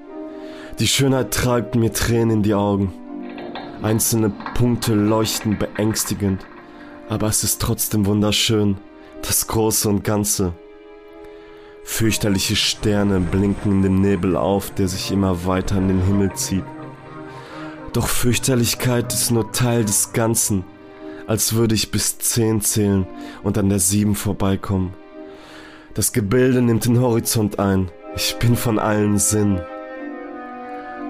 Die 0.78 0.86
Schönheit 0.86 1.32
treibt 1.32 1.74
mir 1.74 1.92
Tränen 1.92 2.38
in 2.38 2.42
die 2.42 2.54
Augen. 2.54 2.92
Einzelne 3.82 4.32
Punkte 4.54 4.94
leuchten 4.94 5.58
beängstigend, 5.58 6.46
aber 7.08 7.28
es 7.28 7.44
ist 7.44 7.60
trotzdem 7.60 8.06
wunderschön, 8.06 8.78
das 9.22 9.46
Große 9.46 9.88
und 9.88 10.04
Ganze. 10.04 10.52
Fürchterliche 11.84 12.56
Sterne 12.56 13.20
blinken 13.20 13.72
in 13.72 13.82
dem 13.82 14.00
Nebel 14.00 14.36
auf, 14.36 14.70
der 14.70 14.88
sich 14.88 15.12
immer 15.12 15.46
weiter 15.46 15.76
in 15.76 15.88
den 15.88 16.02
Himmel 16.02 16.32
zieht. 16.34 16.64
Doch 17.92 18.08
Fürchterlichkeit 18.08 19.12
ist 19.14 19.30
nur 19.30 19.52
Teil 19.52 19.84
des 19.84 20.12
Ganzen, 20.12 20.64
als 21.26 21.54
würde 21.54 21.74
ich 21.74 21.90
bis 21.90 22.18
zehn 22.18 22.60
zählen 22.60 23.06
und 23.42 23.58
an 23.58 23.68
der 23.68 23.78
sieben 23.78 24.14
vorbeikommen. 24.14 24.94
Das 25.94 26.12
Gebilde 26.12 26.62
nimmt 26.62 26.84
den 26.84 27.00
Horizont 27.00 27.58
ein, 27.58 27.90
ich 28.14 28.36
bin 28.38 28.56
von 28.56 28.78
allen 28.78 29.18
Sinn. 29.18 29.60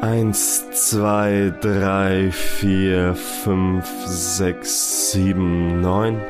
Eins, 0.01 0.71
zwei, 0.73 1.53
drei, 1.61 2.31
vier, 2.31 3.15
fünf, 3.15 3.89
sechs, 4.05 5.13
sieben, 5.13 5.81
neun. 5.81 6.21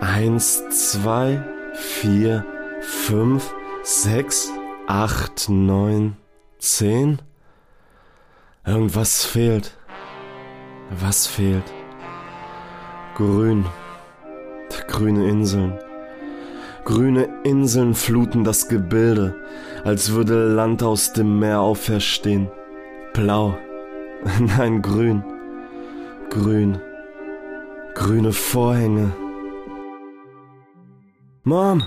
Eins, 0.00 0.62
zwei, 0.68 1.42
vier, 1.72 2.44
fünf, 2.82 3.54
sechs, 3.82 4.50
acht, 4.86 5.48
neun, 5.48 6.16
zehn. 6.58 7.22
Irgendwas 8.66 9.24
fehlt. 9.24 9.76
Was 11.00 11.26
fehlt? 11.26 11.64
Grün. 13.14 13.64
Grüne 14.88 15.28
Inseln. 15.28 15.78
Grüne 16.84 17.28
Inseln 17.44 17.94
fluten 17.94 18.42
das 18.42 18.66
Gebilde, 18.66 19.36
als 19.84 20.12
würde 20.12 20.48
Land 20.52 20.82
aus 20.82 21.12
dem 21.12 21.38
Meer 21.38 21.60
auferstehen. 21.60 22.48
Blau. 23.12 23.56
Nein, 24.40 24.82
grün. 24.82 25.22
Grün. 26.28 26.78
Grüne 27.94 28.32
Vorhänge. 28.32 29.12
Mom! 31.44 31.84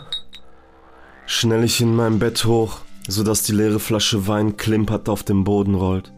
Schnell 1.26 1.66
ich 1.66 1.82
in 1.82 1.94
meinem 1.94 2.20
Bett 2.20 2.46
hoch, 2.46 2.80
so 3.06 3.24
dass 3.24 3.44
die 3.44 3.52
leere 3.52 3.80
Flasche 3.80 4.28
Wein 4.30 4.56
klimpert 4.56 5.10
auf 5.10 5.24
dem 5.24 5.44
Boden 5.44 5.76
rollt. 5.76 6.14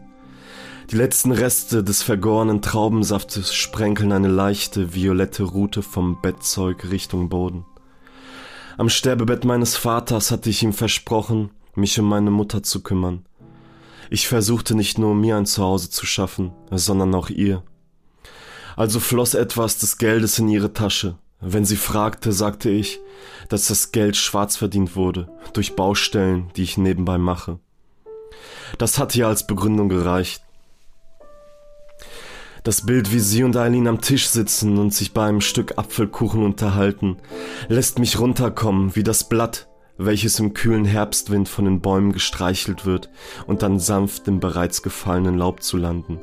Die 0.90 0.96
letzten 0.96 1.30
Reste 1.30 1.84
des 1.84 2.02
vergorenen 2.02 2.62
Traubensaftes 2.62 3.54
sprenkeln 3.54 4.10
eine 4.10 4.26
leichte, 4.26 4.92
violette 4.92 5.44
Route 5.44 5.82
vom 5.84 6.20
Bettzeug 6.20 6.90
Richtung 6.90 7.28
Boden. 7.28 7.64
Am 8.76 8.88
Sterbebett 8.88 9.44
meines 9.44 9.76
Vaters 9.76 10.32
hatte 10.32 10.50
ich 10.50 10.64
ihm 10.64 10.72
versprochen, 10.72 11.50
mich 11.76 12.00
um 12.00 12.08
meine 12.08 12.32
Mutter 12.32 12.64
zu 12.64 12.82
kümmern. 12.82 13.24
Ich 14.10 14.26
versuchte 14.26 14.74
nicht 14.74 14.98
nur 14.98 15.14
mir 15.14 15.36
ein 15.36 15.46
Zuhause 15.46 15.90
zu 15.90 16.06
schaffen, 16.06 16.50
sondern 16.72 17.14
auch 17.14 17.30
ihr. 17.30 17.62
Also 18.74 18.98
floss 18.98 19.34
etwas 19.34 19.78
des 19.78 19.96
Geldes 19.96 20.40
in 20.40 20.48
ihre 20.48 20.72
Tasche. 20.72 21.16
Wenn 21.40 21.64
sie 21.64 21.76
fragte, 21.76 22.32
sagte 22.32 22.68
ich, 22.68 22.98
dass 23.48 23.68
das 23.68 23.92
Geld 23.92 24.16
schwarz 24.16 24.56
verdient 24.56 24.96
wurde, 24.96 25.30
durch 25.52 25.76
Baustellen, 25.76 26.50
die 26.56 26.64
ich 26.64 26.78
nebenbei 26.78 27.16
mache. 27.16 27.60
Das 28.78 28.98
hatte 28.98 29.18
ihr 29.18 29.28
als 29.28 29.46
Begründung 29.46 29.88
gereicht. 29.88 30.42
Das 32.62 32.84
Bild, 32.84 33.12
wie 33.12 33.20
sie 33.20 33.42
und 33.42 33.56
Eileen 33.56 33.88
am 33.88 34.00
Tisch 34.00 34.28
sitzen 34.28 34.76
und 34.78 34.92
sich 34.92 35.12
bei 35.12 35.26
einem 35.26 35.40
Stück 35.40 35.78
Apfelkuchen 35.78 36.44
unterhalten, 36.44 37.16
lässt 37.68 37.98
mich 37.98 38.18
runterkommen 38.18 38.94
wie 38.96 39.02
das 39.02 39.28
Blatt, 39.28 39.68
welches 39.96 40.38
im 40.38 40.52
kühlen 40.52 40.84
Herbstwind 40.84 41.48
von 41.48 41.64
den 41.64 41.80
Bäumen 41.80 42.12
gestreichelt 42.12 42.84
wird 42.84 43.08
und 43.46 43.62
dann 43.62 43.78
sanft 43.78 44.28
im 44.28 44.40
bereits 44.40 44.82
gefallenen 44.82 45.38
Laub 45.38 45.62
zu 45.62 45.78
landen. 45.78 46.20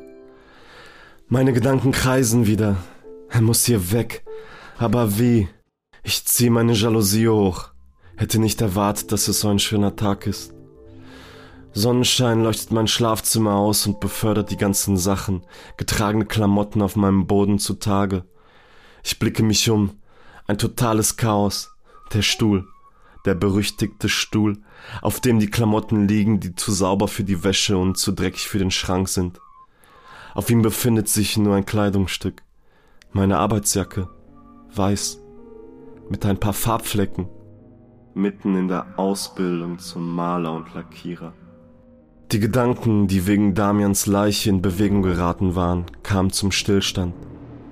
Meine 1.28 1.54
Gedanken 1.54 1.92
kreisen 1.92 2.48
wieder. 2.48 2.78
Er 3.30 3.42
muss 3.42 3.66
hier 3.66 3.92
weg. 3.92 4.24
Aber 4.78 5.20
wie? 5.20 5.50
Ich 6.04 6.26
ziehe 6.26 6.52
meine 6.52 6.74
Jalousie 6.74 7.28
hoch. 7.28 7.72
Hätte 8.16 8.40
nicht 8.40 8.62
erwartet, 8.62 9.12
dass 9.12 9.28
es 9.28 9.42
so 9.42 9.50
ein 9.50 9.60
schöner 9.60 9.96
Tag 9.96 10.26
ist. 10.28 10.57
Sonnenschein 11.78 12.42
leuchtet 12.42 12.72
mein 12.72 12.88
Schlafzimmer 12.88 13.54
aus 13.54 13.86
und 13.86 14.00
befördert 14.00 14.50
die 14.50 14.58
ganzen 14.58 14.98
Sachen, 14.98 15.44
getragene 15.78 16.26
Klamotten 16.26 16.82
auf 16.82 16.96
meinem 16.96 17.28
Boden 17.28 17.60
zutage. 17.60 18.24
Ich 19.04 19.20
blicke 19.20 19.44
mich 19.44 19.70
um. 19.70 19.92
Ein 20.48 20.58
totales 20.58 21.18
Chaos. 21.18 21.76
Der 22.14 22.24
Stuhl. 22.24 22.66
Der 23.26 23.36
berüchtigte 23.36 24.10
Stuhl, 24.10 24.58
auf 25.04 25.20
dem 25.20 25.38
die 25.40 25.52
Klamotten 25.52 26.08
liegen, 26.08 26.40
die 26.40 26.56
zu 26.56 26.72
sauber 26.72 27.08
für 27.08 27.24
die 27.24 27.44
Wäsche 27.44 27.78
und 27.78 27.96
zu 27.96 28.12
dreckig 28.12 28.48
für 28.48 28.58
den 28.58 28.72
Schrank 28.72 29.08
sind. 29.08 29.40
Auf 30.34 30.50
ihm 30.50 30.64
befindet 30.64 31.10
sich 31.10 31.38
nur 31.38 31.56
ein 31.56 31.66
Kleidungsstück. 31.68 32.42
Meine 33.12 33.38
Arbeitsjacke. 33.38 34.10
Weiß. 34.74 35.20
Mit 36.10 36.26
ein 36.26 36.40
paar 36.40 36.54
Farbflecken. 36.54 37.30
Mitten 38.16 38.56
in 38.56 38.68
der 38.68 38.98
Ausbildung 38.98 39.78
zum 39.78 40.16
Maler 40.16 40.54
und 40.54 40.74
Lackierer. 40.74 41.34
Die 42.34 42.42
Gedanken, 42.42 43.08
die 43.08 43.26
wegen 43.26 43.54
Damians 43.54 44.06
Leiche 44.06 44.50
in 44.50 44.62
Bewegung 44.62 45.02
geraten 45.02 45.56
waren, 45.56 45.86
kamen 46.04 46.30
zum 46.30 46.52
Stillstand. 46.52 47.14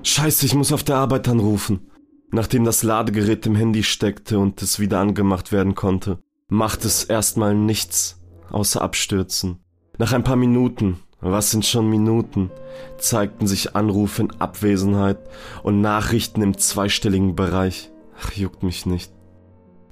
Scheiße, 0.03 0.45
ich 0.45 0.55
muss 0.55 0.71
auf 0.71 0.83
der 0.83 0.95
Arbeit 0.95 1.27
anrufen. 1.27 1.91
Nachdem 2.31 2.63
das 2.63 2.81
Ladegerät 2.81 3.45
im 3.47 3.55
Handy 3.55 3.83
steckte 3.83 4.39
und 4.39 4.61
es 4.61 4.79
wieder 4.79 4.99
angemacht 4.99 5.51
werden 5.51 5.75
konnte, 5.75 6.19
macht 6.47 6.85
es 6.85 7.03
erstmal 7.03 7.53
nichts 7.53 8.21
außer 8.49 8.81
abstürzen. 8.81 9.59
Nach 9.97 10.13
ein 10.13 10.23
paar 10.23 10.37
Minuten, 10.37 10.99
was 11.19 11.51
sind 11.51 11.65
schon 11.65 11.89
Minuten, 11.89 12.49
zeigten 12.97 13.47
sich 13.47 13.75
Anrufe 13.75 14.21
in 14.21 14.31
Abwesenheit 14.39 15.17
und 15.63 15.81
Nachrichten 15.81 16.41
im 16.41 16.57
zweistelligen 16.57 17.35
Bereich. 17.35 17.91
Ach, 18.21 18.31
juckt 18.31 18.63
mich 18.63 18.85
nicht. 18.85 19.11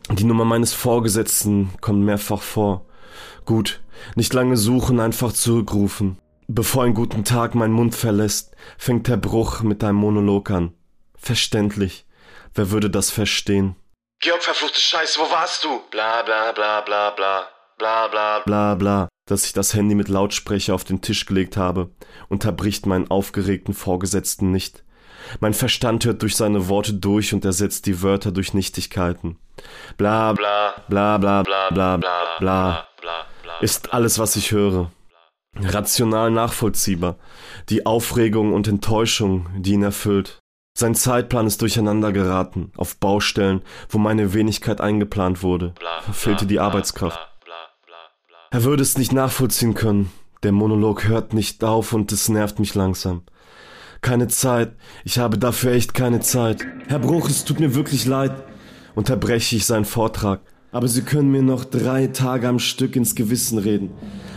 Die 0.10 0.24
Nummer 0.24 0.46
meines 0.46 0.74
Vorgesetzten 0.74 1.70
kommt 1.82 2.06
mehrfach 2.06 2.42
vor. 2.42 2.86
Gut, 3.46 3.83
nicht 4.16 4.34
lange 4.34 4.58
suchen, 4.58 5.00
einfach 5.00 5.34
zurückrufen. 5.34 6.18
Bevor 6.48 6.84
ein 6.84 6.94
guten 6.94 7.24
Tag 7.24 7.56
meinen 7.56 7.74
Mund 7.74 7.96
verlässt, 7.96 8.56
fängt 8.78 9.08
der 9.08 9.18
Bruch 9.18 9.62
mit 9.62 9.84
einem 9.84 9.98
Monolog 9.98 10.52
an. 10.52 10.74
Verständlich. 11.16 12.06
Wer 12.54 12.70
würde 12.70 12.90
das 12.90 13.10
verstehen? 13.10 13.76
Georg, 14.20 14.44
verfluchte 14.44 14.80
Scheiße, 14.80 15.20
wo 15.20 15.32
warst 15.32 15.64
du? 15.64 15.82
Bla 15.90 16.22
bla 16.24 16.52
bla 16.52 16.82
bla 16.82 17.10
bla. 17.12 17.48
Bla 17.78 18.08
bla 18.08 18.40
bla 18.40 18.76
bla. 18.76 19.10
Dass 19.26 19.46
ich 19.46 19.54
das 19.54 19.74
Handy 19.74 19.96
mit 19.96 20.10
Lautsprecher 20.10 20.76
auf 20.76 20.84
den 20.84 21.02
Tisch 21.02 21.26
gelegt 21.26 21.58
habe, 21.58 21.90
unterbricht 22.30 22.86
meinen 22.86 23.10
aufgeregten 23.10 23.74
Vorgesetzten 23.74 24.52
nicht. 24.52 24.84
Mein 25.40 25.54
Verstand 25.54 26.06
hört 26.06 26.22
durch 26.22 26.36
seine 26.36 26.68
Worte 26.68 26.94
durch 26.94 27.34
und 27.34 27.46
ersetzt 27.46 27.86
die 27.86 28.02
Wörter 28.02 28.32
durch 28.32 28.54
Nichtigkeiten. 28.54 29.40
Bla 29.98 30.34
bla 30.34 30.76
bla 30.88 31.18
bla 31.18 31.44
bla 31.44 31.70
bla 31.70 31.98
bla 31.98 32.38
bla 32.40 32.88
ist 33.64 33.94
alles, 33.94 34.20
was 34.20 34.36
ich 34.36 34.52
höre. 34.52 34.92
Rational 35.56 36.32
nachvollziehbar. 36.32 37.16
Die 37.70 37.86
Aufregung 37.86 38.54
und 38.54 38.68
Enttäuschung, 38.68 39.48
die 39.58 39.74
ihn 39.74 39.84
erfüllt. 39.84 40.40
Sein 40.78 40.96
Zeitplan 40.96 41.48
ist 41.48 41.62
durcheinander 41.62 42.12
geraten, 42.12 42.72
auf 42.76 42.98
Baustellen, 42.98 43.62
wo 43.90 44.00
meine 44.00 44.34
Wenigkeit 44.34 44.82
eingeplant 44.82 45.44
wurde. 45.44 45.74
Fehlte 46.12 46.46
die 46.46 46.60
Arbeitskraft. 46.60 47.20
Er 48.52 48.64
würde 48.64 48.84
es 48.84 48.98
nicht 48.98 49.14
nachvollziehen 49.14 49.76
können. 49.76 50.12
Der 50.42 50.52
Monolog 50.52 51.08
hört 51.08 51.34
nicht 51.34 51.64
auf 51.64 51.94
und 51.94 52.12
es 52.12 52.28
nervt 52.28 52.60
mich 52.60 52.76
langsam. 52.76 53.24
Keine 54.02 54.28
Zeit. 54.28 54.76
Ich 55.06 55.20
habe 55.20 55.38
dafür 55.38 55.72
echt 55.72 55.94
keine 55.94 56.20
Zeit. 56.20 56.66
Herr 56.88 57.00
Bruch, 57.00 57.30
es 57.30 57.46
tut 57.46 57.60
mir 57.60 57.76
wirklich 57.76 58.06
leid. 58.06 58.34
Unterbreche 58.96 59.56
ich 59.56 59.66
seinen 59.66 59.86
Vortrag. 59.86 60.42
Aber 60.74 60.88
Sie 60.88 61.04
können 61.04 61.32
mir 61.32 61.44
noch 61.44 61.64
drei 61.64 62.08
Tage 62.08 62.48
am 62.48 62.60
Stück 62.60 62.96
ins 62.96 63.16
Gewissen 63.16 63.60
reden. 63.60 63.92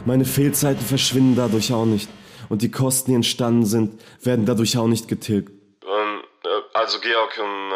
Meine 0.04 0.26
Fehlzeiten 0.26 0.84
verschwinden 0.84 1.34
dadurch 1.34 1.72
auch 1.72 1.86
nicht. 1.86 2.10
Und 2.50 2.62
die 2.62 2.70
Kosten, 2.70 3.10
die 3.10 3.16
entstanden 3.16 3.64
sind, 3.64 4.00
werden 4.22 4.44
dadurch 4.44 4.76
auch 4.76 4.86
nicht 4.86 5.08
getilgt. 5.08 5.50
Ähm, 5.82 6.20
äh, 6.44 6.48
also 6.74 7.00
Georg, 7.00 7.38
ähm, 7.38 7.72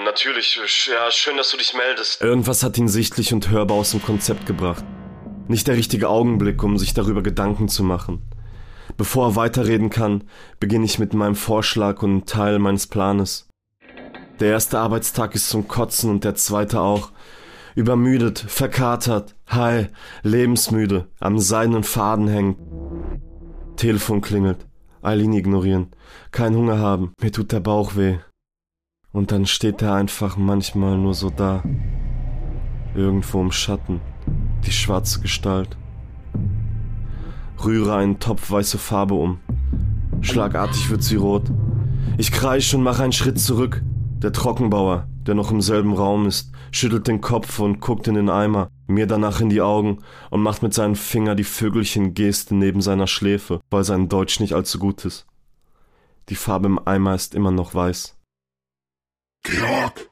äh, 0.00 0.04
natürlich, 0.04 0.58
ja, 0.86 1.10
schön, 1.10 1.36
dass 1.36 1.50
du 1.50 1.58
dich 1.58 1.74
meldest. 1.74 2.22
Irgendwas 2.22 2.62
hat 2.62 2.78
ihn 2.78 2.88
sichtlich 2.88 3.32
und 3.32 3.50
hörbar 3.50 3.76
aus 3.76 3.92
dem 3.92 4.02
Konzept 4.02 4.46
gebracht. 4.46 4.84
Nicht 5.46 5.66
der 5.66 5.76
richtige 5.76 6.08
Augenblick, 6.08 6.62
um 6.62 6.78
sich 6.78 6.94
darüber 6.94 7.22
Gedanken 7.22 7.68
zu 7.68 7.82
machen. 7.84 8.22
Bevor 8.96 9.28
er 9.28 9.36
weiterreden 9.36 9.90
kann, 9.90 10.24
beginne 10.58 10.86
ich 10.86 10.98
mit 10.98 11.12
meinem 11.14 11.36
Vorschlag 11.36 12.02
und 12.02 12.28
Teil 12.28 12.58
meines 12.58 12.86
Planes. 12.86 13.48
Der 14.40 14.50
erste 14.52 14.78
Arbeitstag 14.78 15.34
ist 15.34 15.50
zum 15.50 15.68
Kotzen 15.68 16.10
und 16.10 16.24
der 16.24 16.34
zweite 16.34 16.80
auch, 16.80 17.12
übermüdet, 17.78 18.40
verkatert, 18.40 19.36
high, 19.52 19.88
lebensmüde, 20.24 21.06
am 21.20 21.38
seidenen 21.38 21.84
Faden 21.84 22.26
hängen. 22.26 22.56
Telefon 23.76 24.20
klingelt. 24.20 24.66
Eileen 25.00 25.32
ignorieren. 25.32 25.86
Kein 26.32 26.56
Hunger 26.56 26.80
haben. 26.80 27.12
Mir 27.22 27.30
tut 27.30 27.52
der 27.52 27.60
Bauch 27.60 27.94
weh. 27.94 28.18
Und 29.12 29.30
dann 29.30 29.46
steht 29.46 29.80
er 29.80 29.94
einfach 29.94 30.36
manchmal 30.36 30.98
nur 30.98 31.14
so 31.14 31.30
da. 31.30 31.62
Irgendwo 32.96 33.40
im 33.40 33.52
Schatten. 33.52 34.00
Die 34.66 34.72
schwarze 34.72 35.20
Gestalt. 35.20 35.76
rühre 37.64 37.94
einen 37.94 38.18
Topf 38.18 38.50
weiße 38.50 38.78
Farbe 38.78 39.14
um. 39.14 39.38
Schlagartig 40.20 40.90
wird 40.90 41.04
sie 41.04 41.14
rot. 41.16 41.44
Ich 42.16 42.32
kreische 42.32 42.76
und 42.76 42.82
mache 42.82 43.04
einen 43.04 43.12
Schritt 43.12 43.38
zurück. 43.38 43.84
Der 44.20 44.32
Trockenbauer, 44.32 45.06
der 45.28 45.34
noch 45.34 45.50
im 45.50 45.60
selben 45.60 45.92
Raum 45.92 46.26
ist, 46.26 46.50
schüttelt 46.72 47.06
den 47.06 47.20
Kopf 47.20 47.58
und 47.58 47.80
guckt 47.80 48.08
in 48.08 48.14
den 48.14 48.30
Eimer, 48.30 48.70
mir 48.86 49.06
danach 49.06 49.42
in 49.42 49.50
die 49.50 49.60
Augen 49.60 49.98
und 50.30 50.42
macht 50.42 50.62
mit 50.62 50.72
seinem 50.72 50.96
Finger 50.96 51.34
die 51.34 51.44
Vögelchen-Geste 51.44 52.56
neben 52.56 52.80
seiner 52.80 53.06
Schläfe, 53.06 53.60
weil 53.70 53.84
sein 53.84 54.08
Deutsch 54.08 54.40
nicht 54.40 54.54
allzu 54.54 54.78
gut 54.78 55.04
ist. 55.04 55.26
Die 56.30 56.34
Farbe 56.34 56.66
im 56.66 56.80
Eimer 56.86 57.14
ist 57.14 57.34
immer 57.34 57.50
noch 57.50 57.74
weiß. 57.74 58.16
Georg! 59.42 60.10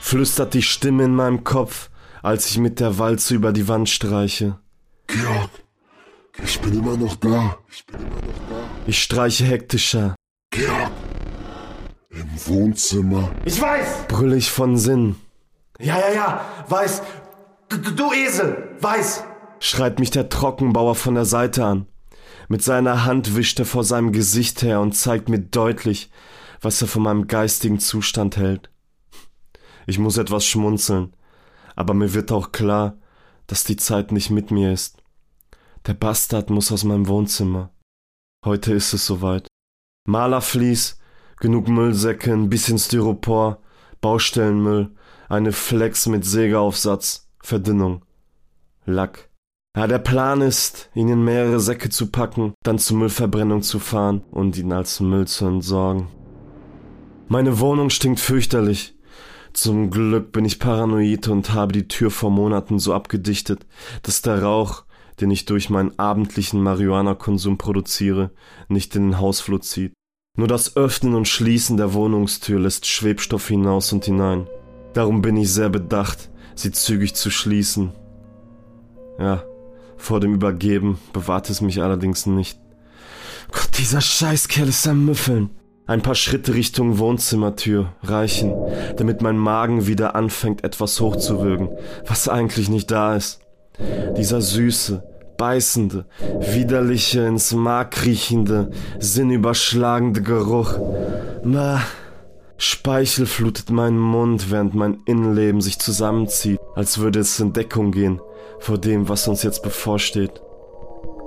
Flüstert 0.00 0.54
die 0.54 0.62
Stimme 0.62 1.04
in 1.04 1.14
meinem 1.14 1.44
Kopf, 1.44 1.90
als 2.22 2.50
ich 2.50 2.58
mit 2.58 2.80
der 2.80 2.98
Walze 2.98 3.36
über 3.36 3.52
die 3.52 3.68
Wand 3.68 3.88
streiche. 3.88 4.58
Georg! 5.06 5.50
Ich 6.42 6.60
bin 6.60 6.76
immer 6.76 6.96
noch 6.96 7.14
da. 7.16 7.58
Ich 7.70 7.86
bin 7.86 8.00
immer 8.00 8.08
noch 8.08 8.38
da. 8.50 8.68
Ich 8.88 9.00
streiche 9.00 9.44
hektischer, 9.44 10.16
Georg! 10.50 10.97
Im 12.20 12.46
Wohnzimmer. 12.46 13.30
Ich 13.44 13.60
weiß! 13.60 14.06
brülle 14.08 14.36
ich 14.36 14.50
von 14.50 14.76
Sinn. 14.76 15.16
Ja, 15.78 15.98
ja, 15.98 16.12
ja, 16.14 16.40
weiß. 16.68 17.02
Du, 17.68 17.76
du- 17.78 17.92
du 17.94 18.12
Esel, 18.12 18.76
weiß. 18.80 19.24
schreit 19.60 19.98
mich 20.00 20.10
der 20.10 20.28
Trockenbauer 20.28 20.94
von 20.94 21.14
der 21.14 21.24
Seite 21.26 21.64
an. 21.64 21.86
Mit 22.48 22.62
seiner 22.62 23.04
Hand 23.04 23.36
wischt 23.36 23.58
er 23.58 23.66
vor 23.66 23.84
seinem 23.84 24.10
Gesicht 24.12 24.62
her 24.62 24.80
und 24.80 24.92
zeigt 24.96 25.28
mir 25.28 25.38
deutlich, 25.38 26.10
was 26.60 26.80
er 26.82 26.88
von 26.88 27.02
meinem 27.02 27.26
geistigen 27.26 27.78
Zustand 27.78 28.36
hält. 28.36 28.70
Ich 29.86 29.98
muss 29.98 30.16
etwas 30.16 30.44
schmunzeln, 30.44 31.14
aber 31.76 31.94
mir 31.94 32.14
wird 32.14 32.32
auch 32.32 32.52
klar, 32.52 32.96
dass 33.46 33.64
die 33.64 33.76
Zeit 33.76 34.12
nicht 34.12 34.30
mit 34.30 34.50
mir 34.50 34.72
ist. 34.72 34.96
Der 35.86 35.94
Bastard 35.94 36.50
muss 36.50 36.72
aus 36.72 36.84
meinem 36.84 37.06
Wohnzimmer. 37.06 37.70
Heute 38.44 38.72
ist 38.72 38.92
es 38.92 39.06
soweit. 39.06 39.46
Malerflies, 40.06 40.98
genug 41.40 41.68
Müllsäcke, 41.68 42.32
ein 42.32 42.48
bisschen 42.48 42.78
Styropor, 42.78 43.58
Baustellenmüll, 44.00 44.90
eine 45.28 45.52
Flex 45.52 46.06
mit 46.06 46.24
Sägeaufsatz, 46.24 47.28
Verdünnung, 47.40 48.04
Lack. 48.86 49.28
Ja, 49.76 49.86
der 49.86 49.98
Plan 49.98 50.40
ist, 50.40 50.90
ihn 50.94 51.08
in 51.08 51.22
mehrere 51.22 51.60
Säcke 51.60 51.90
zu 51.90 52.10
packen, 52.10 52.54
dann 52.62 52.78
zur 52.78 52.96
Müllverbrennung 52.96 53.62
zu 53.62 53.78
fahren 53.78 54.22
und 54.30 54.56
ihn 54.56 54.72
als 54.72 55.00
Müll 55.00 55.26
zu 55.26 55.46
entsorgen. 55.46 56.08
Meine 57.28 57.60
Wohnung 57.60 57.90
stinkt 57.90 58.20
fürchterlich. 58.20 58.96
Zum 59.52 59.90
Glück 59.90 60.32
bin 60.32 60.44
ich 60.44 60.58
paranoid 60.58 61.28
und 61.28 61.52
habe 61.52 61.72
die 61.72 61.88
Tür 61.88 62.10
vor 62.10 62.30
Monaten 62.30 62.78
so 62.78 62.94
abgedichtet, 62.94 63.66
dass 64.02 64.22
der 64.22 64.42
Rauch, 64.42 64.84
den 65.20 65.30
ich 65.30 65.44
durch 65.44 65.68
meinen 65.68 65.98
abendlichen 65.98 66.62
Marihuana-Konsum 66.62 67.58
produziere, 67.58 68.30
nicht 68.68 68.96
in 68.96 69.10
den 69.10 69.20
Hausflur 69.20 69.60
zieht. 69.60 69.92
Nur 70.38 70.46
das 70.46 70.76
Öffnen 70.76 71.16
und 71.16 71.26
Schließen 71.26 71.76
der 71.78 71.94
Wohnungstür 71.94 72.60
lässt 72.60 72.86
Schwebstoff 72.86 73.48
hinaus 73.48 73.92
und 73.92 74.04
hinein. 74.04 74.46
Darum 74.92 75.20
bin 75.20 75.36
ich 75.36 75.52
sehr 75.52 75.68
bedacht, 75.68 76.30
sie 76.54 76.70
zügig 76.70 77.16
zu 77.16 77.28
schließen. 77.28 77.90
Ja, 79.18 79.42
vor 79.96 80.20
dem 80.20 80.34
Übergeben 80.34 81.00
bewahrt 81.12 81.50
es 81.50 81.60
mich 81.60 81.82
allerdings 81.82 82.26
nicht. 82.26 82.56
Gott, 83.50 83.70
dieser 83.78 84.00
Scheißkerl 84.00 84.68
ist 84.68 84.86
am 84.86 85.06
Müffeln. 85.06 85.50
Ein 85.88 86.02
paar 86.02 86.14
Schritte 86.14 86.54
Richtung 86.54 86.98
Wohnzimmertür 86.98 87.92
reichen, 88.04 88.54
damit 88.96 89.22
mein 89.22 89.38
Magen 89.38 89.88
wieder 89.88 90.14
anfängt 90.14 90.62
etwas 90.62 91.00
hochzuwürgen, 91.00 91.68
was 92.06 92.28
eigentlich 92.28 92.68
nicht 92.68 92.92
da 92.92 93.16
ist. 93.16 93.40
Dieser 94.16 94.40
süße, 94.40 95.02
beißende, 95.38 96.04
widerliche, 96.40 97.22
ins 97.22 97.54
Mark 97.54 98.04
riechende, 98.04 98.70
sinnüberschlagende 98.98 100.20
Geruch. 100.20 100.78
Ma, 101.42 101.80
Speichel 102.58 103.24
flutet 103.24 103.70
meinen 103.70 103.98
Mund, 103.98 104.50
während 104.50 104.74
mein 104.74 104.98
Innenleben 105.06 105.62
sich 105.62 105.78
zusammenzieht, 105.78 106.60
als 106.74 106.98
würde 106.98 107.20
es 107.20 107.40
in 107.40 107.54
Deckung 107.54 107.92
gehen 107.92 108.20
vor 108.58 108.78
dem, 108.78 109.08
was 109.08 109.28
uns 109.28 109.42
jetzt 109.42 109.62
bevorsteht. 109.62 110.42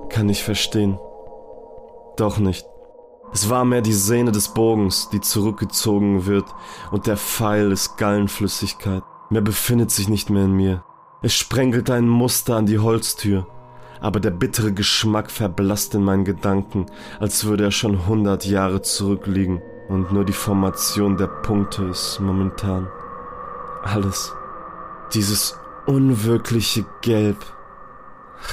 Kann 0.09 0.29
ich 0.29 0.43
verstehen. 0.43 0.99
Doch 2.17 2.37
nicht. 2.37 2.65
Es 3.33 3.49
war 3.49 3.63
mehr 3.63 3.81
die 3.81 3.93
Sehne 3.93 4.33
des 4.33 4.49
Bogens, 4.49 5.09
die 5.11 5.21
zurückgezogen 5.21 6.25
wird, 6.25 6.45
und 6.91 7.07
der 7.07 7.15
Pfeil 7.15 7.71
ist 7.71 7.97
Gallenflüssigkeit. 7.97 9.03
Mehr 9.29 9.41
befindet 9.41 9.89
sich 9.91 10.09
nicht 10.09 10.29
mehr 10.29 10.43
in 10.43 10.51
mir. 10.51 10.83
Es 11.21 11.33
sprenkelt 11.33 11.89
ein 11.89 12.09
Muster 12.09 12.57
an 12.57 12.65
die 12.65 12.79
Holztür, 12.79 13.47
aber 14.01 14.19
der 14.19 14.31
bittere 14.31 14.73
Geschmack 14.73 15.31
verblasst 15.31 15.95
in 15.95 16.03
meinen 16.03 16.25
Gedanken, 16.25 16.87
als 17.19 17.45
würde 17.45 17.65
er 17.65 17.71
schon 17.71 18.07
hundert 18.07 18.45
Jahre 18.45 18.81
zurückliegen, 18.81 19.61
und 19.87 20.11
nur 20.11 20.25
die 20.25 20.33
Formation 20.33 21.17
der 21.17 21.27
Punkte 21.27 21.85
ist 21.85 22.19
momentan 22.19 22.87
alles. 23.83 24.33
Dieses 25.13 25.57
unwirkliche 25.85 26.85
Gelb. 27.01 27.37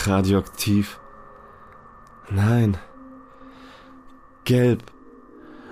Radioaktiv. 0.05 1.01
Nein. 2.29 2.77
Gelb. 4.45 4.83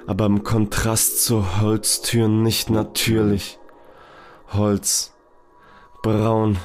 Aber 0.07 0.27
im 0.27 0.45
Kontrast 0.45 1.25
zur 1.25 1.61
Holztür 1.61 2.29
nicht 2.29 2.71
natürlich. 2.71 3.59
Holz. 4.53 5.13
Braun. 6.03 6.59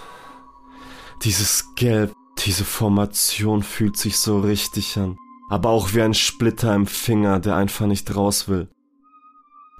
Dieses 1.23 1.73
Gelb, 1.75 2.13
diese 2.45 2.65
Formation 2.65 3.63
fühlt 3.63 3.97
sich 3.97 4.17
so 4.17 4.39
richtig 4.39 4.97
an. 4.97 5.17
Aber 5.49 5.69
auch 5.69 5.93
wie 5.93 6.01
ein 6.01 6.13
Splitter 6.13 6.73
im 6.73 6.87
Finger, 6.87 7.39
der 7.39 7.55
einfach 7.55 7.85
nicht 7.85 8.15
raus 8.15 8.47
will. 8.47 8.69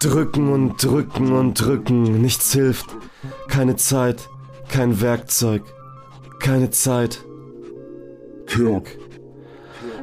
Drücken 0.01 0.51
und 0.51 0.83
drücken 0.83 1.31
und 1.31 1.53
drücken, 1.53 2.21
nichts 2.21 2.51
hilft. 2.53 2.87
Keine 3.47 3.75
Zeit, 3.75 4.29
kein 4.67 4.99
Werkzeug, 5.01 5.63
keine 6.39 6.71
Zeit. 6.71 7.23
Georg! 8.47 8.97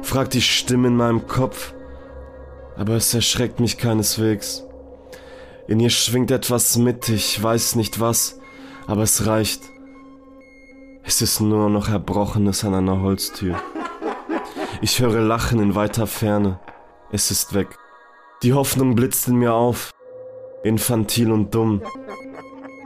fragt 0.01 0.33
die 0.33 0.41
Stimme 0.41 0.87
in 0.87 0.95
meinem 0.95 1.27
Kopf, 1.27 1.73
aber 2.75 2.93
es 2.95 3.13
erschreckt 3.13 3.59
mich 3.59 3.77
keineswegs. 3.77 4.63
In 5.67 5.79
ihr 5.79 5.91
schwingt 5.91 6.31
etwas 6.31 6.77
mit, 6.77 7.09
ich 7.09 7.41
weiß 7.41 7.75
nicht 7.75 7.99
was, 7.99 8.39
aber 8.87 9.03
es 9.03 9.27
reicht. 9.27 9.61
Es 11.09 11.23
ist 11.23 11.39
nur 11.39 11.71
noch 11.71 11.89
Erbrochenes 11.89 12.63
an 12.63 12.75
einer 12.75 13.01
Holztür. 13.01 13.55
Ich 14.79 14.99
höre 14.99 15.21
Lachen 15.21 15.59
in 15.59 15.73
weiter 15.73 16.05
Ferne. 16.05 16.59
Es 17.11 17.31
ist 17.31 17.55
weg. 17.55 17.79
Die 18.43 18.53
Hoffnung 18.53 18.93
blitzt 18.93 19.27
in 19.27 19.37
mir 19.37 19.55
auf. 19.55 19.89
Infantil 20.63 21.31
und 21.31 21.55
dumm. 21.55 21.81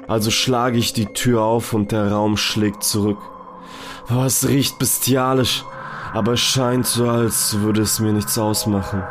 Also 0.07 0.31
schlage 0.31 0.77
ich 0.77 0.93
die 0.93 1.07
Tür 1.07 1.41
auf 1.41 1.73
und 1.73 1.91
der 1.91 2.13
Raum 2.13 2.37
schlägt 2.37 2.85
zurück. 2.85 3.17
Oh, 4.09 4.23
es 4.23 4.47
riecht 4.47 4.79
bestialisch, 4.79 5.65
aber 6.13 6.31
es 6.31 6.39
scheint 6.39 6.87
so, 6.87 7.09
als 7.09 7.59
würde 7.59 7.81
es 7.81 7.99
mir 7.99 8.13
nichts 8.13 8.37
ausmachen. 8.37 9.03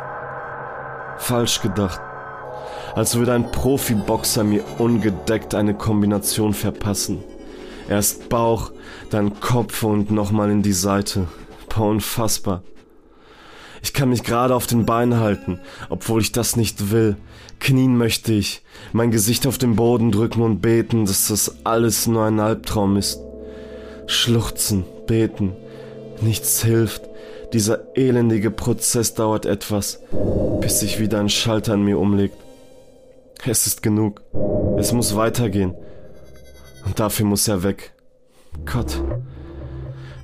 Falsch 1.19 1.61
gedacht. 1.61 2.01
Als 2.95 3.15
würde 3.15 3.33
ein 3.33 3.51
Profiboxer 3.51 4.43
mir 4.43 4.63
ungedeckt 4.79 5.53
eine 5.53 5.75
Kombination 5.75 6.55
verpassen. 6.55 7.23
Erst 7.89 8.29
Bauch, 8.29 8.71
dann 9.09 9.39
Kopf 9.39 9.83
und 9.83 10.11
nochmal 10.11 10.49
in 10.49 10.61
die 10.61 10.73
Seite. 10.73 11.27
Boah, 11.69 11.89
unfassbar. 11.89 12.63
Ich 13.81 13.93
kann 13.93 14.09
mich 14.09 14.23
gerade 14.23 14.55
auf 14.55 14.65
den 14.65 14.85
Beinen 14.85 15.19
halten, 15.19 15.59
obwohl 15.89 16.21
ich 16.21 16.31
das 16.31 16.55
nicht 16.55 16.91
will. 16.91 17.17
Knien 17.59 17.97
möchte 17.97 18.31
ich, 18.33 18.61
mein 18.93 19.11
Gesicht 19.11 19.45
auf 19.45 19.57
den 19.57 19.75
Boden 19.75 20.11
drücken 20.11 20.41
und 20.41 20.61
beten, 20.61 21.05
dass 21.05 21.27
das 21.27 21.65
alles 21.65 22.07
nur 22.07 22.23
ein 22.23 22.39
Albtraum 22.39 22.95
ist. 22.95 23.19
Schluchzen, 24.05 24.85
beten, 25.05 25.53
nichts 26.21 26.63
hilft. 26.63 27.09
Dieser 27.51 27.95
elendige 27.95 28.51
Prozess 28.51 29.13
dauert 29.13 29.45
etwas, 29.45 29.99
bis 30.61 30.79
sich 30.79 30.99
wieder 30.99 31.19
ein 31.19 31.29
Schalter 31.29 31.73
an 31.73 31.83
mir 31.83 31.99
umlegt. 31.99 32.37
Es 33.45 33.67
ist 33.67 33.83
genug. 33.83 34.21
Es 34.77 34.93
muss 34.93 35.15
weitergehen. 35.15 35.75
Und 36.85 36.99
dafür 36.99 37.25
muss 37.25 37.47
er 37.47 37.63
weg. 37.63 37.93
Gott. 38.65 39.01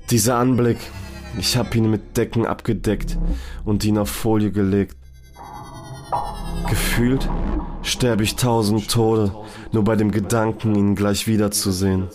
Dieser 0.09 0.37
Anblick. 0.37 0.77
Ich 1.37 1.55
hab 1.57 1.75
ihn 1.75 1.89
mit 1.89 2.17
Decken 2.17 2.45
abgedeckt 2.45 3.17
und 3.63 3.85
ihn 3.85 3.97
auf 3.97 4.09
Folie 4.09 4.51
gelegt. 4.51 4.97
Gefühlt 6.69 7.29
sterbe 7.83 8.23
ich 8.23 8.35
tausend 8.35 8.89
Tode, 8.89 9.31
nur 9.71 9.83
bei 9.83 9.95
dem 9.95 10.11
Gedanken, 10.11 10.75
ihn 10.75 10.95
gleich 10.95 11.27
wiederzusehen. 11.27 12.09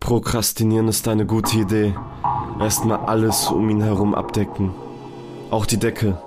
Prokrastinieren 0.00 0.88
ist 0.88 1.08
eine 1.08 1.26
gute 1.26 1.58
Idee. 1.58 1.94
Erstmal 2.58 3.00
alles 3.00 3.48
um 3.48 3.68
ihn 3.70 3.82
herum 3.82 4.14
abdecken. 4.14 4.72
Auch 5.50 5.66
die 5.66 5.78
Decke. 5.78 6.20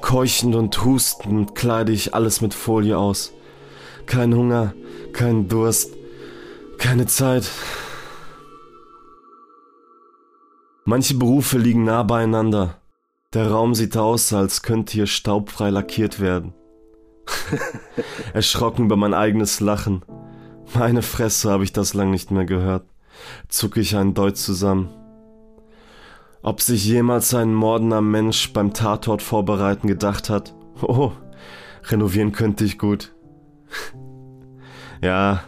Keuchend 0.00 0.54
und 0.54 0.84
hustend 0.84 1.54
kleide 1.54 1.92
ich 1.92 2.14
alles 2.14 2.40
mit 2.40 2.54
Folie 2.54 2.96
aus. 2.96 3.32
Kein 4.06 4.34
Hunger, 4.34 4.74
kein 5.12 5.48
Durst, 5.48 5.94
keine 6.80 7.06
Zeit. 7.06 7.48
Manche 10.84 11.14
Berufe 11.14 11.58
liegen 11.58 11.84
nah 11.84 12.02
beieinander. 12.02 12.78
Der 13.32 13.48
Raum 13.48 13.76
sieht 13.76 13.96
aus, 13.96 14.32
als 14.32 14.62
könnte 14.62 14.94
hier 14.94 15.06
staubfrei 15.06 15.70
lackiert 15.70 16.18
werden. 16.18 16.52
Erschrocken 18.34 18.86
über 18.86 18.96
mein 18.96 19.14
eigenes 19.14 19.60
Lachen. 19.60 20.02
Meine 20.74 21.02
Fresse 21.02 21.50
habe 21.50 21.62
ich 21.62 21.72
das 21.72 21.94
lang 21.94 22.10
nicht 22.10 22.32
mehr 22.32 22.44
gehört. 22.44 22.86
Zucke 23.48 23.80
ich 23.80 23.96
ein 23.96 24.14
Deut 24.14 24.36
zusammen. 24.36 24.88
Ob 26.42 26.60
sich 26.60 26.84
jemals 26.86 27.34
ein 27.34 27.54
mordender 27.54 28.00
Mensch 28.00 28.52
beim 28.52 28.72
Tatort 28.72 29.22
vorbereiten 29.22 29.86
gedacht 29.86 30.30
hat, 30.30 30.54
oh, 30.80 31.12
renovieren 31.84 32.32
könnte 32.32 32.64
ich 32.64 32.78
gut. 32.78 33.14
ja, 35.02 35.44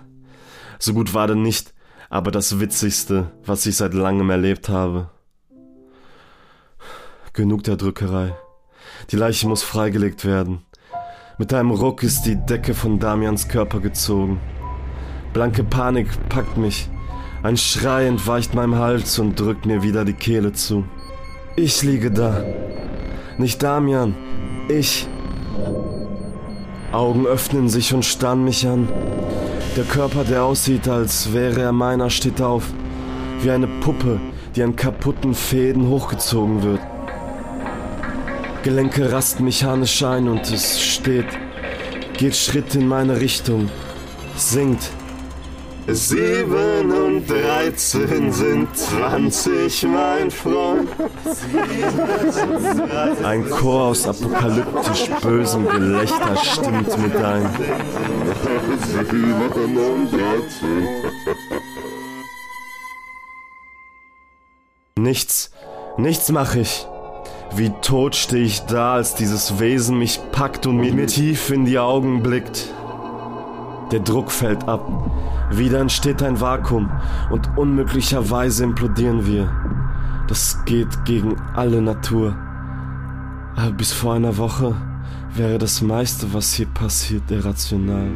so 0.82 0.94
gut 0.94 1.14
war 1.14 1.28
denn 1.28 1.42
nicht, 1.42 1.72
aber 2.10 2.30
das 2.30 2.58
Witzigste, 2.58 3.30
was 3.44 3.66
ich 3.66 3.76
seit 3.76 3.94
langem 3.94 4.30
erlebt 4.30 4.68
habe. 4.68 5.10
Genug 7.32 7.62
der 7.62 7.76
Drückerei. 7.76 8.34
Die 9.10 9.16
Leiche 9.16 9.48
muss 9.48 9.62
freigelegt 9.62 10.24
werden. 10.24 10.62
Mit 11.38 11.54
einem 11.54 11.70
Ruck 11.70 12.02
ist 12.02 12.22
die 12.22 12.36
Decke 12.36 12.74
von 12.74 12.98
Damians 12.98 13.48
Körper 13.48 13.78
gezogen. 13.78 14.40
Blanke 15.32 15.62
Panik 15.62 16.08
packt 16.28 16.56
mich. 16.56 16.90
Ein 17.44 17.56
Schrei 17.56 18.06
entweicht 18.06 18.54
meinem 18.54 18.76
Hals 18.76 19.18
und 19.18 19.38
drückt 19.38 19.66
mir 19.66 19.82
wieder 19.82 20.04
die 20.04 20.12
Kehle 20.12 20.52
zu. 20.52 20.84
Ich 21.54 21.82
liege 21.82 22.10
da. 22.10 22.44
Nicht 23.38 23.62
Damian. 23.62 24.16
Ich. 24.68 25.08
Augen 26.90 27.24
öffnen 27.24 27.68
sich 27.68 27.94
und 27.94 28.04
starren 28.04 28.44
mich 28.44 28.66
an. 28.66 28.88
Der 29.76 29.84
Körper, 29.84 30.24
der 30.24 30.44
aussieht, 30.44 30.86
als 30.86 31.32
wäre 31.32 31.62
er 31.62 31.72
meiner, 31.72 32.10
steht 32.10 32.42
auf. 32.42 32.64
Wie 33.40 33.50
eine 33.50 33.66
Puppe, 33.66 34.20
die 34.54 34.62
an 34.62 34.76
kaputten 34.76 35.34
Fäden 35.34 35.88
hochgezogen 35.88 36.62
wird. 36.62 36.80
Gelenke 38.62 39.10
rasten 39.10 39.44
mechanisch 39.44 40.02
ein 40.02 40.28
und 40.28 40.42
es 40.52 40.78
steht, 40.78 41.26
geht 42.18 42.36
Schritt 42.36 42.74
in 42.74 42.86
meine 42.86 43.18
Richtung, 43.18 43.70
singt. 44.36 44.90
Sieben 45.88 46.92
und 46.92 47.26
dreizehn 47.28 48.32
sind 48.32 48.76
zwanzig, 48.76 49.82
mein 49.82 50.30
Freund. 50.30 50.88
Ein 53.24 53.50
Chor 53.50 53.88
aus 53.88 54.06
apokalyptisch 54.06 55.10
bösem 55.20 55.68
Gelächter 55.68 56.36
stimmt 56.36 56.98
mit 56.98 57.16
ein. 57.16 57.48
Sieben 58.86 59.76
und 59.76 60.12
dreizehn. 60.12 60.88
Nichts, 64.98 65.50
nichts 65.96 66.30
mache 66.30 66.60
ich. 66.60 66.86
Wie 67.54 67.70
tot 67.82 68.14
stehe 68.14 68.44
ich 68.44 68.60
da, 68.60 68.94
als 68.94 69.14
dieses 69.14 69.58
Wesen 69.58 69.98
mich 69.98 70.20
packt 70.30 70.66
und 70.66 70.76
mir 70.76 71.06
tief 71.06 71.50
in 71.50 71.66
die 71.66 71.78
Augen 71.78 72.22
blickt. 72.22 72.72
Der 73.92 74.00
Druck 74.00 74.32
fällt 74.32 74.66
ab. 74.66 75.10
Wieder 75.50 75.78
entsteht 75.78 76.22
ein 76.22 76.40
Vakuum 76.40 76.90
und 77.30 77.58
unmöglicherweise 77.58 78.64
implodieren 78.64 79.26
wir. 79.26 79.52
Das 80.28 80.64
geht 80.64 81.04
gegen 81.04 81.36
alle 81.54 81.82
Natur. 81.82 82.34
Aber 83.54 83.72
bis 83.72 83.92
vor 83.92 84.14
einer 84.14 84.38
Woche 84.38 84.74
wäre 85.34 85.58
das 85.58 85.82
meiste, 85.82 86.32
was 86.32 86.54
hier 86.54 86.68
passiert, 86.68 87.30
irrational. 87.30 88.08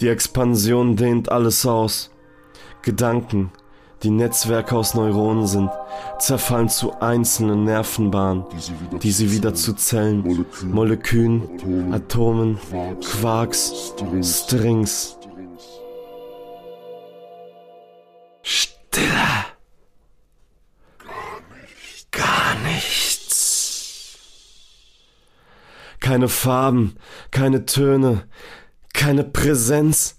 Die 0.00 0.08
Expansion 0.08 0.94
dehnt 0.94 1.32
alles 1.32 1.66
aus. 1.66 2.10
Gedanken, 2.86 3.50
die 4.04 4.10
Netzwerke 4.10 4.76
aus 4.76 4.94
Neuronen 4.94 5.48
sind, 5.48 5.70
zerfallen 6.20 6.68
zu 6.68 7.00
einzelnen 7.00 7.64
Nervenbahnen, 7.64 8.44
die 9.02 9.10
sie 9.10 9.32
wieder 9.32 9.54
zu 9.54 9.72
Zellen, 9.72 10.46
Molekülen, 10.62 11.92
Atomen, 11.92 12.60
Quarks, 13.00 13.92
Strings. 14.22 15.18
Stille. 18.42 19.10
Gar 22.12 22.54
nichts. 22.72 24.16
Keine 25.98 26.28
Farben, 26.28 26.94
keine 27.32 27.66
Töne, 27.66 28.28
keine 28.94 29.24
Präsenz, 29.24 30.18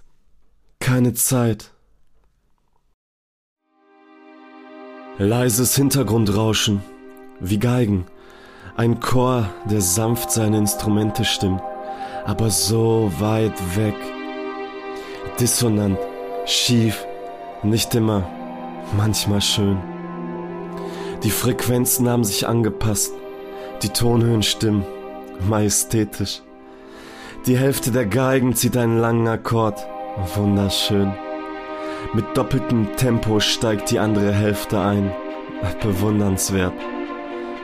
keine 0.80 1.14
Zeit. 1.14 1.72
Leises 5.20 5.76
Hintergrundrauschen, 5.76 6.84
wie 7.40 7.58
Geigen, 7.58 8.06
ein 8.76 9.00
Chor, 9.00 9.50
der 9.66 9.82
sanft 9.82 10.30
seine 10.30 10.60
Instrumente 10.60 11.26
stimmt, 11.26 11.60
aber 12.28 12.52
so 12.52 13.12
weit 13.18 13.60
weg. 13.76 13.96
Dissonant, 15.40 15.98
schief, 16.46 17.04
nicht 17.64 17.96
immer, 17.96 18.30
manchmal 18.96 19.42
schön. 19.42 19.80
Die 21.24 21.32
Frequenzen 21.32 22.08
haben 22.08 22.24
sich 22.24 22.48
angepasst, 22.48 23.12
die 23.82 23.90
Tonhöhen 23.90 24.44
stimmen, 24.44 24.86
majestätisch. 25.50 26.44
Die 27.48 27.58
Hälfte 27.58 27.90
der 27.90 28.06
Geigen 28.06 28.54
zieht 28.54 28.78
einen 28.78 29.00
langen 29.00 29.28
Akkord, 29.28 29.84
wunderschön. 30.36 31.12
Mit 32.14 32.38
doppeltem 32.38 32.96
Tempo 32.96 33.40
steigt 33.40 33.92
die 33.92 34.00
andere 34.00 34.32
Hälfte 34.32 34.80
ein. 34.80 35.12
Bewundernswert. 35.82 36.74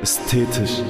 Ästhetisch. 0.02 0.82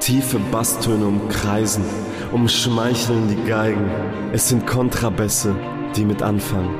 Tiefe 0.00 0.38
Basstöne 0.50 1.06
umkreisen, 1.06 1.84
umschmeicheln 2.32 3.28
die 3.28 3.48
Geigen. 3.48 3.90
Es 4.32 4.48
sind 4.48 4.66
Kontrabässe, 4.66 5.54
die 5.96 6.04
mit 6.04 6.22
anfangen. 6.22 6.74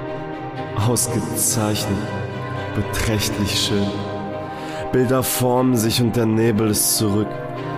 Ausgezeichnet, 0.77 1.99
beträchtlich 2.75 3.59
schön. 3.59 3.87
Bilder 4.93 5.23
formen 5.23 5.77
sich 5.77 6.01
und 6.01 6.17
der 6.17 6.27
Nebel 6.27 6.71
ist 6.71 6.97
zurück, 6.97 7.29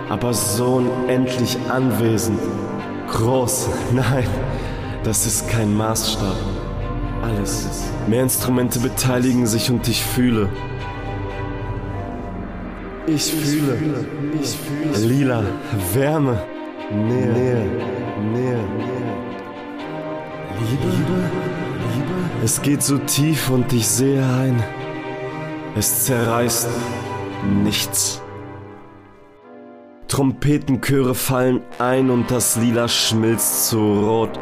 aber 0.09 0.33
so 0.33 0.75
unendlich 0.75 1.57
anwesend. 1.69 2.39
Groß, 3.09 3.69
nein, 3.93 4.27
das 5.03 5.25
ist 5.25 5.49
kein 5.49 5.75
Maßstab 5.75 6.56
alles. 7.27 7.67
Mehr 8.07 8.23
Instrumente 8.23 8.79
beteiligen 8.79 9.47
sich 9.47 9.69
und 9.69 9.87
ich 9.87 10.03
fühle. 10.03 10.49
Ich 13.05 13.31
fühle. 13.31 13.77
Ich 14.41 14.49
fühle. 14.49 15.07
Lila, 15.07 15.43
Wärme, 15.93 16.41
Nähe, 16.91 17.33
Nähe, 17.33 17.65
Nähe. 18.33 18.59
Liebe, 20.59 20.87
Liebe. 20.87 21.23
Es 22.43 22.61
geht 22.61 22.83
so 22.83 22.97
tief 22.97 23.49
und 23.49 23.71
ich 23.73 23.87
sehe 23.87 24.23
ein. 24.23 24.61
Es 25.75 26.05
zerreißt 26.05 26.67
nichts. 27.63 28.21
Trompetenchöre 30.07 31.13
fallen 31.13 31.61
ein 31.79 32.09
und 32.09 32.31
das 32.31 32.55
Lila 32.55 32.87
schmilzt 32.87 33.69
zu 33.69 33.77
Rot 33.77 34.39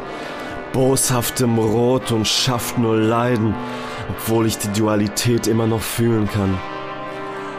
boshaftem 0.75 1.57
Rot 1.57 2.11
und 2.11 2.27
schafft 2.27 2.77
nur 2.77 2.97
Leiden, 2.97 3.55
obwohl 4.09 4.45
ich 4.45 4.57
die 4.57 4.77
Dualität 4.77 5.47
immer 5.47 5.67
noch 5.67 5.79
fühlen 5.79 6.27
kann. 6.29 6.59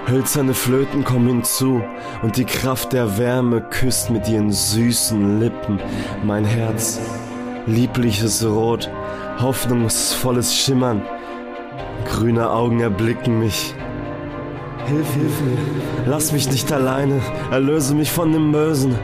Hölzerne 0.06 0.52
Flöten 0.52 1.02
kommen 1.02 1.26
hinzu 1.26 1.82
und 2.22 2.36
die 2.36 2.44
Kraft 2.44 2.92
der 2.92 3.16
Wärme 3.16 3.62
küsst 3.62 4.10
mit 4.10 4.28
ihren 4.28 4.52
süßen 4.52 5.40
Lippen 5.40 5.80
mein 6.24 6.44
Herz. 6.44 7.00
Liebliches 7.66 8.44
Rot, 8.44 8.90
hoffnungsvolles 9.40 10.54
Schimmern. 10.54 11.00
Grüne 12.04 12.50
Augen 12.50 12.80
erblicken 12.80 13.38
mich. 13.38 13.74
Hilf, 14.88 15.14
hilf 15.14 15.40
mir, 15.40 15.56
lass 16.04 16.32
mich 16.32 16.50
nicht 16.50 16.70
alleine, 16.70 17.22
erlöse 17.50 17.94
mich 17.94 18.12
von 18.12 18.30
dem 18.30 18.52
Bösen. 18.52 18.94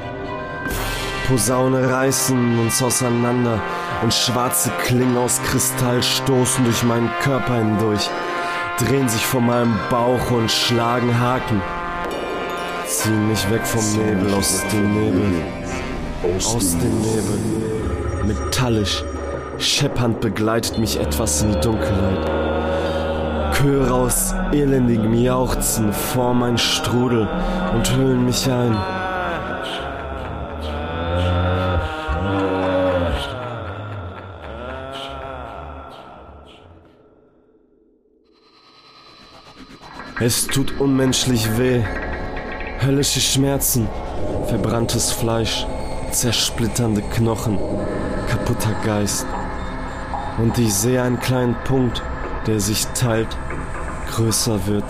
Posaune 1.28 1.90
reißen 1.90 2.58
uns 2.58 2.82
auseinander 2.82 3.58
und 4.02 4.12
schwarze 4.12 4.70
Klingen 4.84 5.16
aus 5.16 5.40
Kristall 5.42 6.02
stoßen 6.02 6.64
durch 6.64 6.82
meinen 6.82 7.10
Körper 7.22 7.56
hindurch, 7.56 8.10
drehen 8.78 9.08
sich 9.08 9.24
vor 9.24 9.40
meinem 9.40 9.78
Bauch 9.90 10.30
und 10.30 10.50
schlagen 10.50 11.18
Haken, 11.18 11.62
ziehen 12.86 13.28
mich 13.28 13.48
weg 13.50 13.66
vom 13.66 13.84
Nebel, 13.92 14.34
aus 14.34 14.62
dem 14.72 14.92
Nebel, 14.92 15.42
aus 16.36 16.76
dem 16.78 17.00
Nebel. 17.00 17.38
Metallisch, 18.26 19.04
scheppernd 19.58 20.20
begleitet 20.20 20.78
mich 20.78 20.98
etwas 20.98 21.42
in 21.42 21.52
die 21.52 21.60
Dunkelheit. 21.60 22.30
Chöre 23.62 23.94
aus 23.94 24.34
elendigem 24.52 25.14
Jauchzen 25.14 25.92
formen 25.92 26.42
ein 26.42 26.58
Strudel 26.58 27.28
und 27.74 27.96
hüllen 27.96 28.24
mich 28.24 28.50
ein. 28.50 28.76
Es 40.24 40.46
tut 40.46 40.78
unmenschlich 40.78 41.58
weh. 41.58 41.82
Höllische 42.80 43.20
Schmerzen, 43.20 43.88
verbranntes 44.46 45.10
Fleisch, 45.10 45.66
zersplitternde 46.12 47.02
Knochen, 47.02 47.58
kaputter 48.28 48.72
Geist. 48.84 49.26
Und 50.38 50.56
ich 50.58 50.72
sehe 50.74 51.02
einen 51.02 51.18
kleinen 51.18 51.56
Punkt, 51.64 52.04
der 52.46 52.60
sich 52.60 52.86
teilt, 52.94 53.36
größer 54.12 54.64
wird, 54.68 54.84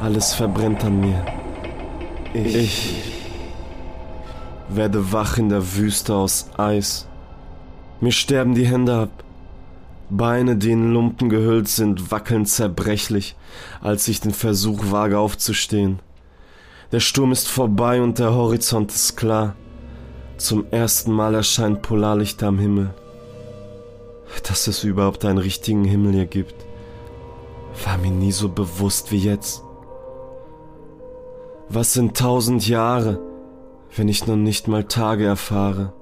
alles 0.00 0.34
verbrennt 0.34 0.84
an 0.84 1.00
mir. 1.00 1.24
Ich, 2.32 2.54
ich 2.54 3.12
werde 4.68 5.10
wach 5.10 5.38
in 5.38 5.48
der 5.48 5.74
Wüste 5.74 6.14
aus 6.14 6.50
Eis. 6.56 7.08
Mir 8.00 8.12
sterben 8.12 8.54
die 8.54 8.66
Hände 8.66 8.94
ab. 8.94 9.24
Beine, 10.10 10.56
die 10.56 10.72
in 10.72 10.92
Lumpen 10.92 11.28
gehüllt 11.28 11.68
sind, 11.68 12.10
wackeln 12.10 12.46
zerbrechlich, 12.46 13.36
als 13.80 14.08
ich 14.08 14.20
den 14.20 14.32
Versuch 14.32 14.90
wage 14.90 15.18
aufzustehen. 15.18 16.00
Der 16.92 17.00
Sturm 17.00 17.32
ist 17.32 17.48
vorbei 17.48 18.00
und 18.00 18.18
der 18.18 18.32
Horizont 18.32 18.92
ist 18.92 19.16
klar. 19.16 19.54
Zum 20.38 20.66
ersten 20.70 21.12
Mal 21.12 21.34
erscheint 21.34 21.82
Polarlicht 21.82 22.42
am 22.42 22.58
Himmel. 22.58 22.94
Dass 24.46 24.66
es 24.66 24.84
überhaupt 24.84 25.24
einen 25.24 25.38
richtigen 25.38 25.84
Himmel 25.84 26.14
hier 26.14 26.26
gibt, 26.26 26.54
war 27.84 27.98
mir 27.98 28.10
nie 28.10 28.32
so 28.32 28.48
bewusst 28.48 29.12
wie 29.12 29.18
jetzt. 29.18 29.62
Was 31.68 31.92
sind 31.92 32.16
tausend 32.16 32.66
Jahre, 32.66 33.20
wenn 33.94 34.08
ich 34.08 34.26
nun 34.26 34.42
nicht 34.42 34.68
mal 34.68 34.84
Tage 34.84 35.26
erfahre? 35.26 35.92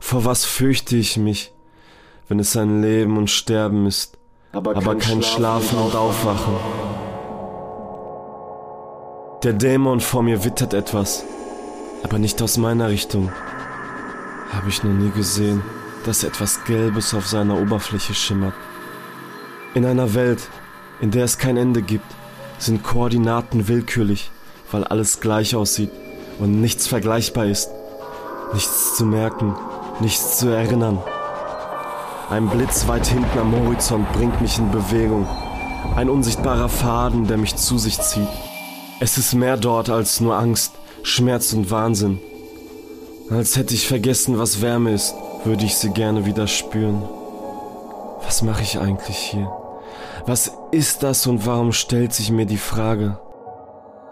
Vor 0.00 0.24
was 0.24 0.46
fürchte 0.46 0.96
ich 0.96 1.18
mich, 1.18 1.52
wenn 2.28 2.38
es 2.38 2.56
ein 2.56 2.82
Leben 2.82 3.16
und 3.16 3.30
Sterben 3.30 3.86
ist, 3.86 4.16
aber, 4.52 4.76
aber 4.76 4.96
kein, 4.96 5.22
Schlafen 5.22 5.78
und 5.78 5.94
Aufwachen? 5.94 6.54
Der 9.42 9.54
Dämon 9.54 10.00
vor 10.00 10.22
mir 10.22 10.44
wittert 10.44 10.74
etwas, 10.74 11.24
aber 12.02 12.18
nicht 12.18 12.40
aus 12.42 12.56
meiner 12.56 12.88
Richtung. 12.88 13.32
Habe 14.52 14.68
ich 14.68 14.82
noch 14.82 14.92
nie 14.92 15.10
gesehen, 15.10 15.62
dass 16.04 16.24
etwas 16.24 16.64
Gelbes 16.64 17.14
auf 17.14 17.26
seiner 17.26 17.60
Oberfläche 17.60 18.14
schimmert. 18.14 18.54
In 19.74 19.84
einer 19.84 20.14
Welt, 20.14 20.48
in 21.00 21.10
der 21.10 21.24
es 21.24 21.38
kein 21.38 21.56
Ende 21.56 21.82
gibt, 21.82 22.06
sind 22.58 22.82
Koordinaten 22.82 23.68
willkürlich, 23.68 24.30
weil 24.72 24.84
alles 24.84 25.20
gleich 25.20 25.54
aussieht 25.54 25.90
und 26.38 26.60
nichts 26.60 26.86
vergleichbar 26.86 27.46
ist. 27.46 27.70
Nichts 28.54 28.96
zu 28.96 29.04
merken, 29.04 29.54
nichts 30.00 30.38
zu 30.38 30.48
erinnern. 30.48 30.98
Ein 32.30 32.46
Blitz 32.50 32.86
weit 32.86 33.06
hinten 33.06 33.38
am 33.38 33.54
Horizont 33.54 34.12
bringt 34.12 34.42
mich 34.42 34.58
in 34.58 34.70
Bewegung. 34.70 35.26
Ein 35.96 36.10
unsichtbarer 36.10 36.68
Faden, 36.68 37.26
der 37.26 37.38
mich 37.38 37.56
zu 37.56 37.78
sich 37.78 37.98
zieht. 38.00 38.28
Es 39.00 39.16
ist 39.16 39.32
mehr 39.32 39.56
dort 39.56 39.88
als 39.88 40.20
nur 40.20 40.36
Angst, 40.36 40.74
Schmerz 41.02 41.54
und 41.54 41.70
Wahnsinn. 41.70 42.20
Als 43.30 43.56
hätte 43.56 43.72
ich 43.72 43.88
vergessen, 43.88 44.38
was 44.38 44.60
Wärme 44.60 44.92
ist, 44.92 45.14
würde 45.44 45.64
ich 45.64 45.76
sie 45.76 45.88
gerne 45.88 46.26
wieder 46.26 46.46
spüren. 46.46 47.02
Was 48.22 48.42
mache 48.42 48.62
ich 48.62 48.78
eigentlich 48.78 49.16
hier? 49.16 49.50
Was 50.26 50.52
ist 50.70 51.02
das 51.02 51.26
und 51.26 51.46
warum 51.46 51.72
stellt 51.72 52.12
sich 52.12 52.30
mir 52.30 52.44
die 52.44 52.58
Frage? 52.58 53.18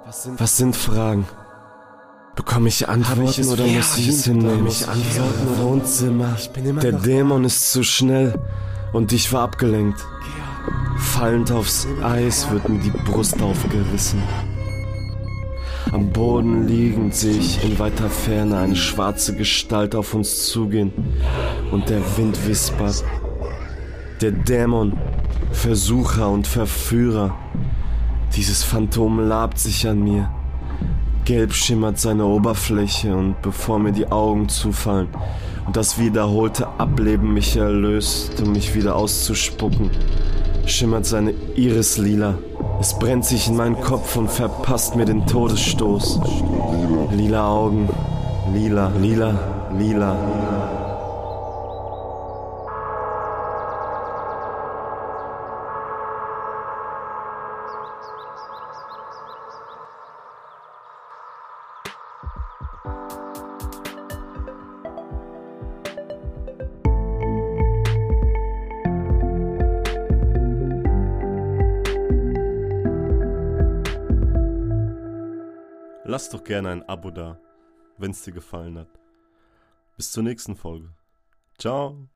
Was 0.07 0.22
sind, 0.22 0.40
was 0.40 0.57
sind 0.57 0.74
Fragen? 0.74 1.29
Bekomme 2.37 2.68
ich 2.68 2.87
Antworten 2.87 3.40
ich 3.40 3.49
oder 3.49 3.66
muss 3.66 3.96
ich 3.96 4.09
es 4.09 4.25
hinnehmen? 4.25 4.66
Ich 4.66 4.87
Antworten 4.87 5.49
oder 5.49 5.62
Wohnzimmer? 5.62 6.37
Der 6.83 6.92
Dämon 6.92 7.44
ist 7.44 7.72
zu 7.72 7.83
schnell 7.83 8.38
und 8.92 9.12
ich 9.12 9.33
war 9.33 9.42
abgelenkt. 9.42 10.05
Fallend 10.99 11.51
aufs 11.51 11.88
Eis 12.03 12.51
wird 12.51 12.68
mir 12.68 12.79
die 12.79 12.90
Brust 12.90 13.40
aufgerissen. 13.40 14.22
Am 15.92 16.11
Boden 16.11 16.68
liegend 16.68 17.14
sehe 17.14 17.38
ich 17.38 17.64
in 17.64 17.79
weiter 17.79 18.11
Ferne 18.11 18.59
eine 18.59 18.77
schwarze 18.77 19.35
Gestalt 19.35 19.94
auf 19.94 20.12
uns 20.12 20.46
zugehen 20.46 20.92
und 21.70 21.88
der 21.88 22.03
Wind 22.18 22.46
wispert. 22.46 23.03
Der 24.20 24.33
Dämon, 24.33 24.99
Versucher 25.53 26.29
und 26.29 26.46
Verführer. 26.46 27.35
Dieses 28.35 28.62
Phantom 28.62 29.20
labt 29.20 29.59
sich 29.59 29.88
an 29.88 30.05
mir. 30.05 30.36
Gelb 31.27 31.53
schimmert 31.53 31.99
seine 31.99 32.25
Oberfläche 32.25 33.15
und 33.15 33.43
bevor 33.43 33.79
mir 33.79 33.93
die 33.93 34.11
Augen 34.11 34.49
zufallen 34.49 35.09
und 35.67 35.77
das 35.77 35.99
wiederholte 35.99 36.67
Ableben 36.79 37.35
mich 37.35 37.57
erlöst, 37.57 38.41
um 38.41 38.53
mich 38.53 38.75
wieder 38.75 38.97
auszuspucken, 38.97 39.91
schimmert 40.65 41.05
seine 41.05 41.35
Iris 41.55 41.99
lila 41.99 42.39
es 42.79 42.93
brennt 42.99 43.25
sich 43.25 43.49
in 43.49 43.57
meinen 43.57 43.81
Kopf 43.81 44.17
und 44.17 44.31
verpasst 44.31 44.97
mir 44.97 45.07
den 45.07 45.27
Todesstoß. 45.27 46.21
Lila 47.12 47.49
Augen, 47.49 47.89
lila, 48.53 48.93
lila, 49.01 49.33
lila. 49.79 50.56
gerne 76.46 76.70
ein 76.70 76.88
Abo 76.88 77.11
da, 77.11 77.38
wenn 77.98 78.12
es 78.12 78.22
dir 78.22 78.32
gefallen 78.32 78.78
hat. 78.78 78.88
Bis 79.96 80.12
zur 80.12 80.22
nächsten 80.22 80.56
Folge. 80.56 80.92
Ciao. 81.59 82.09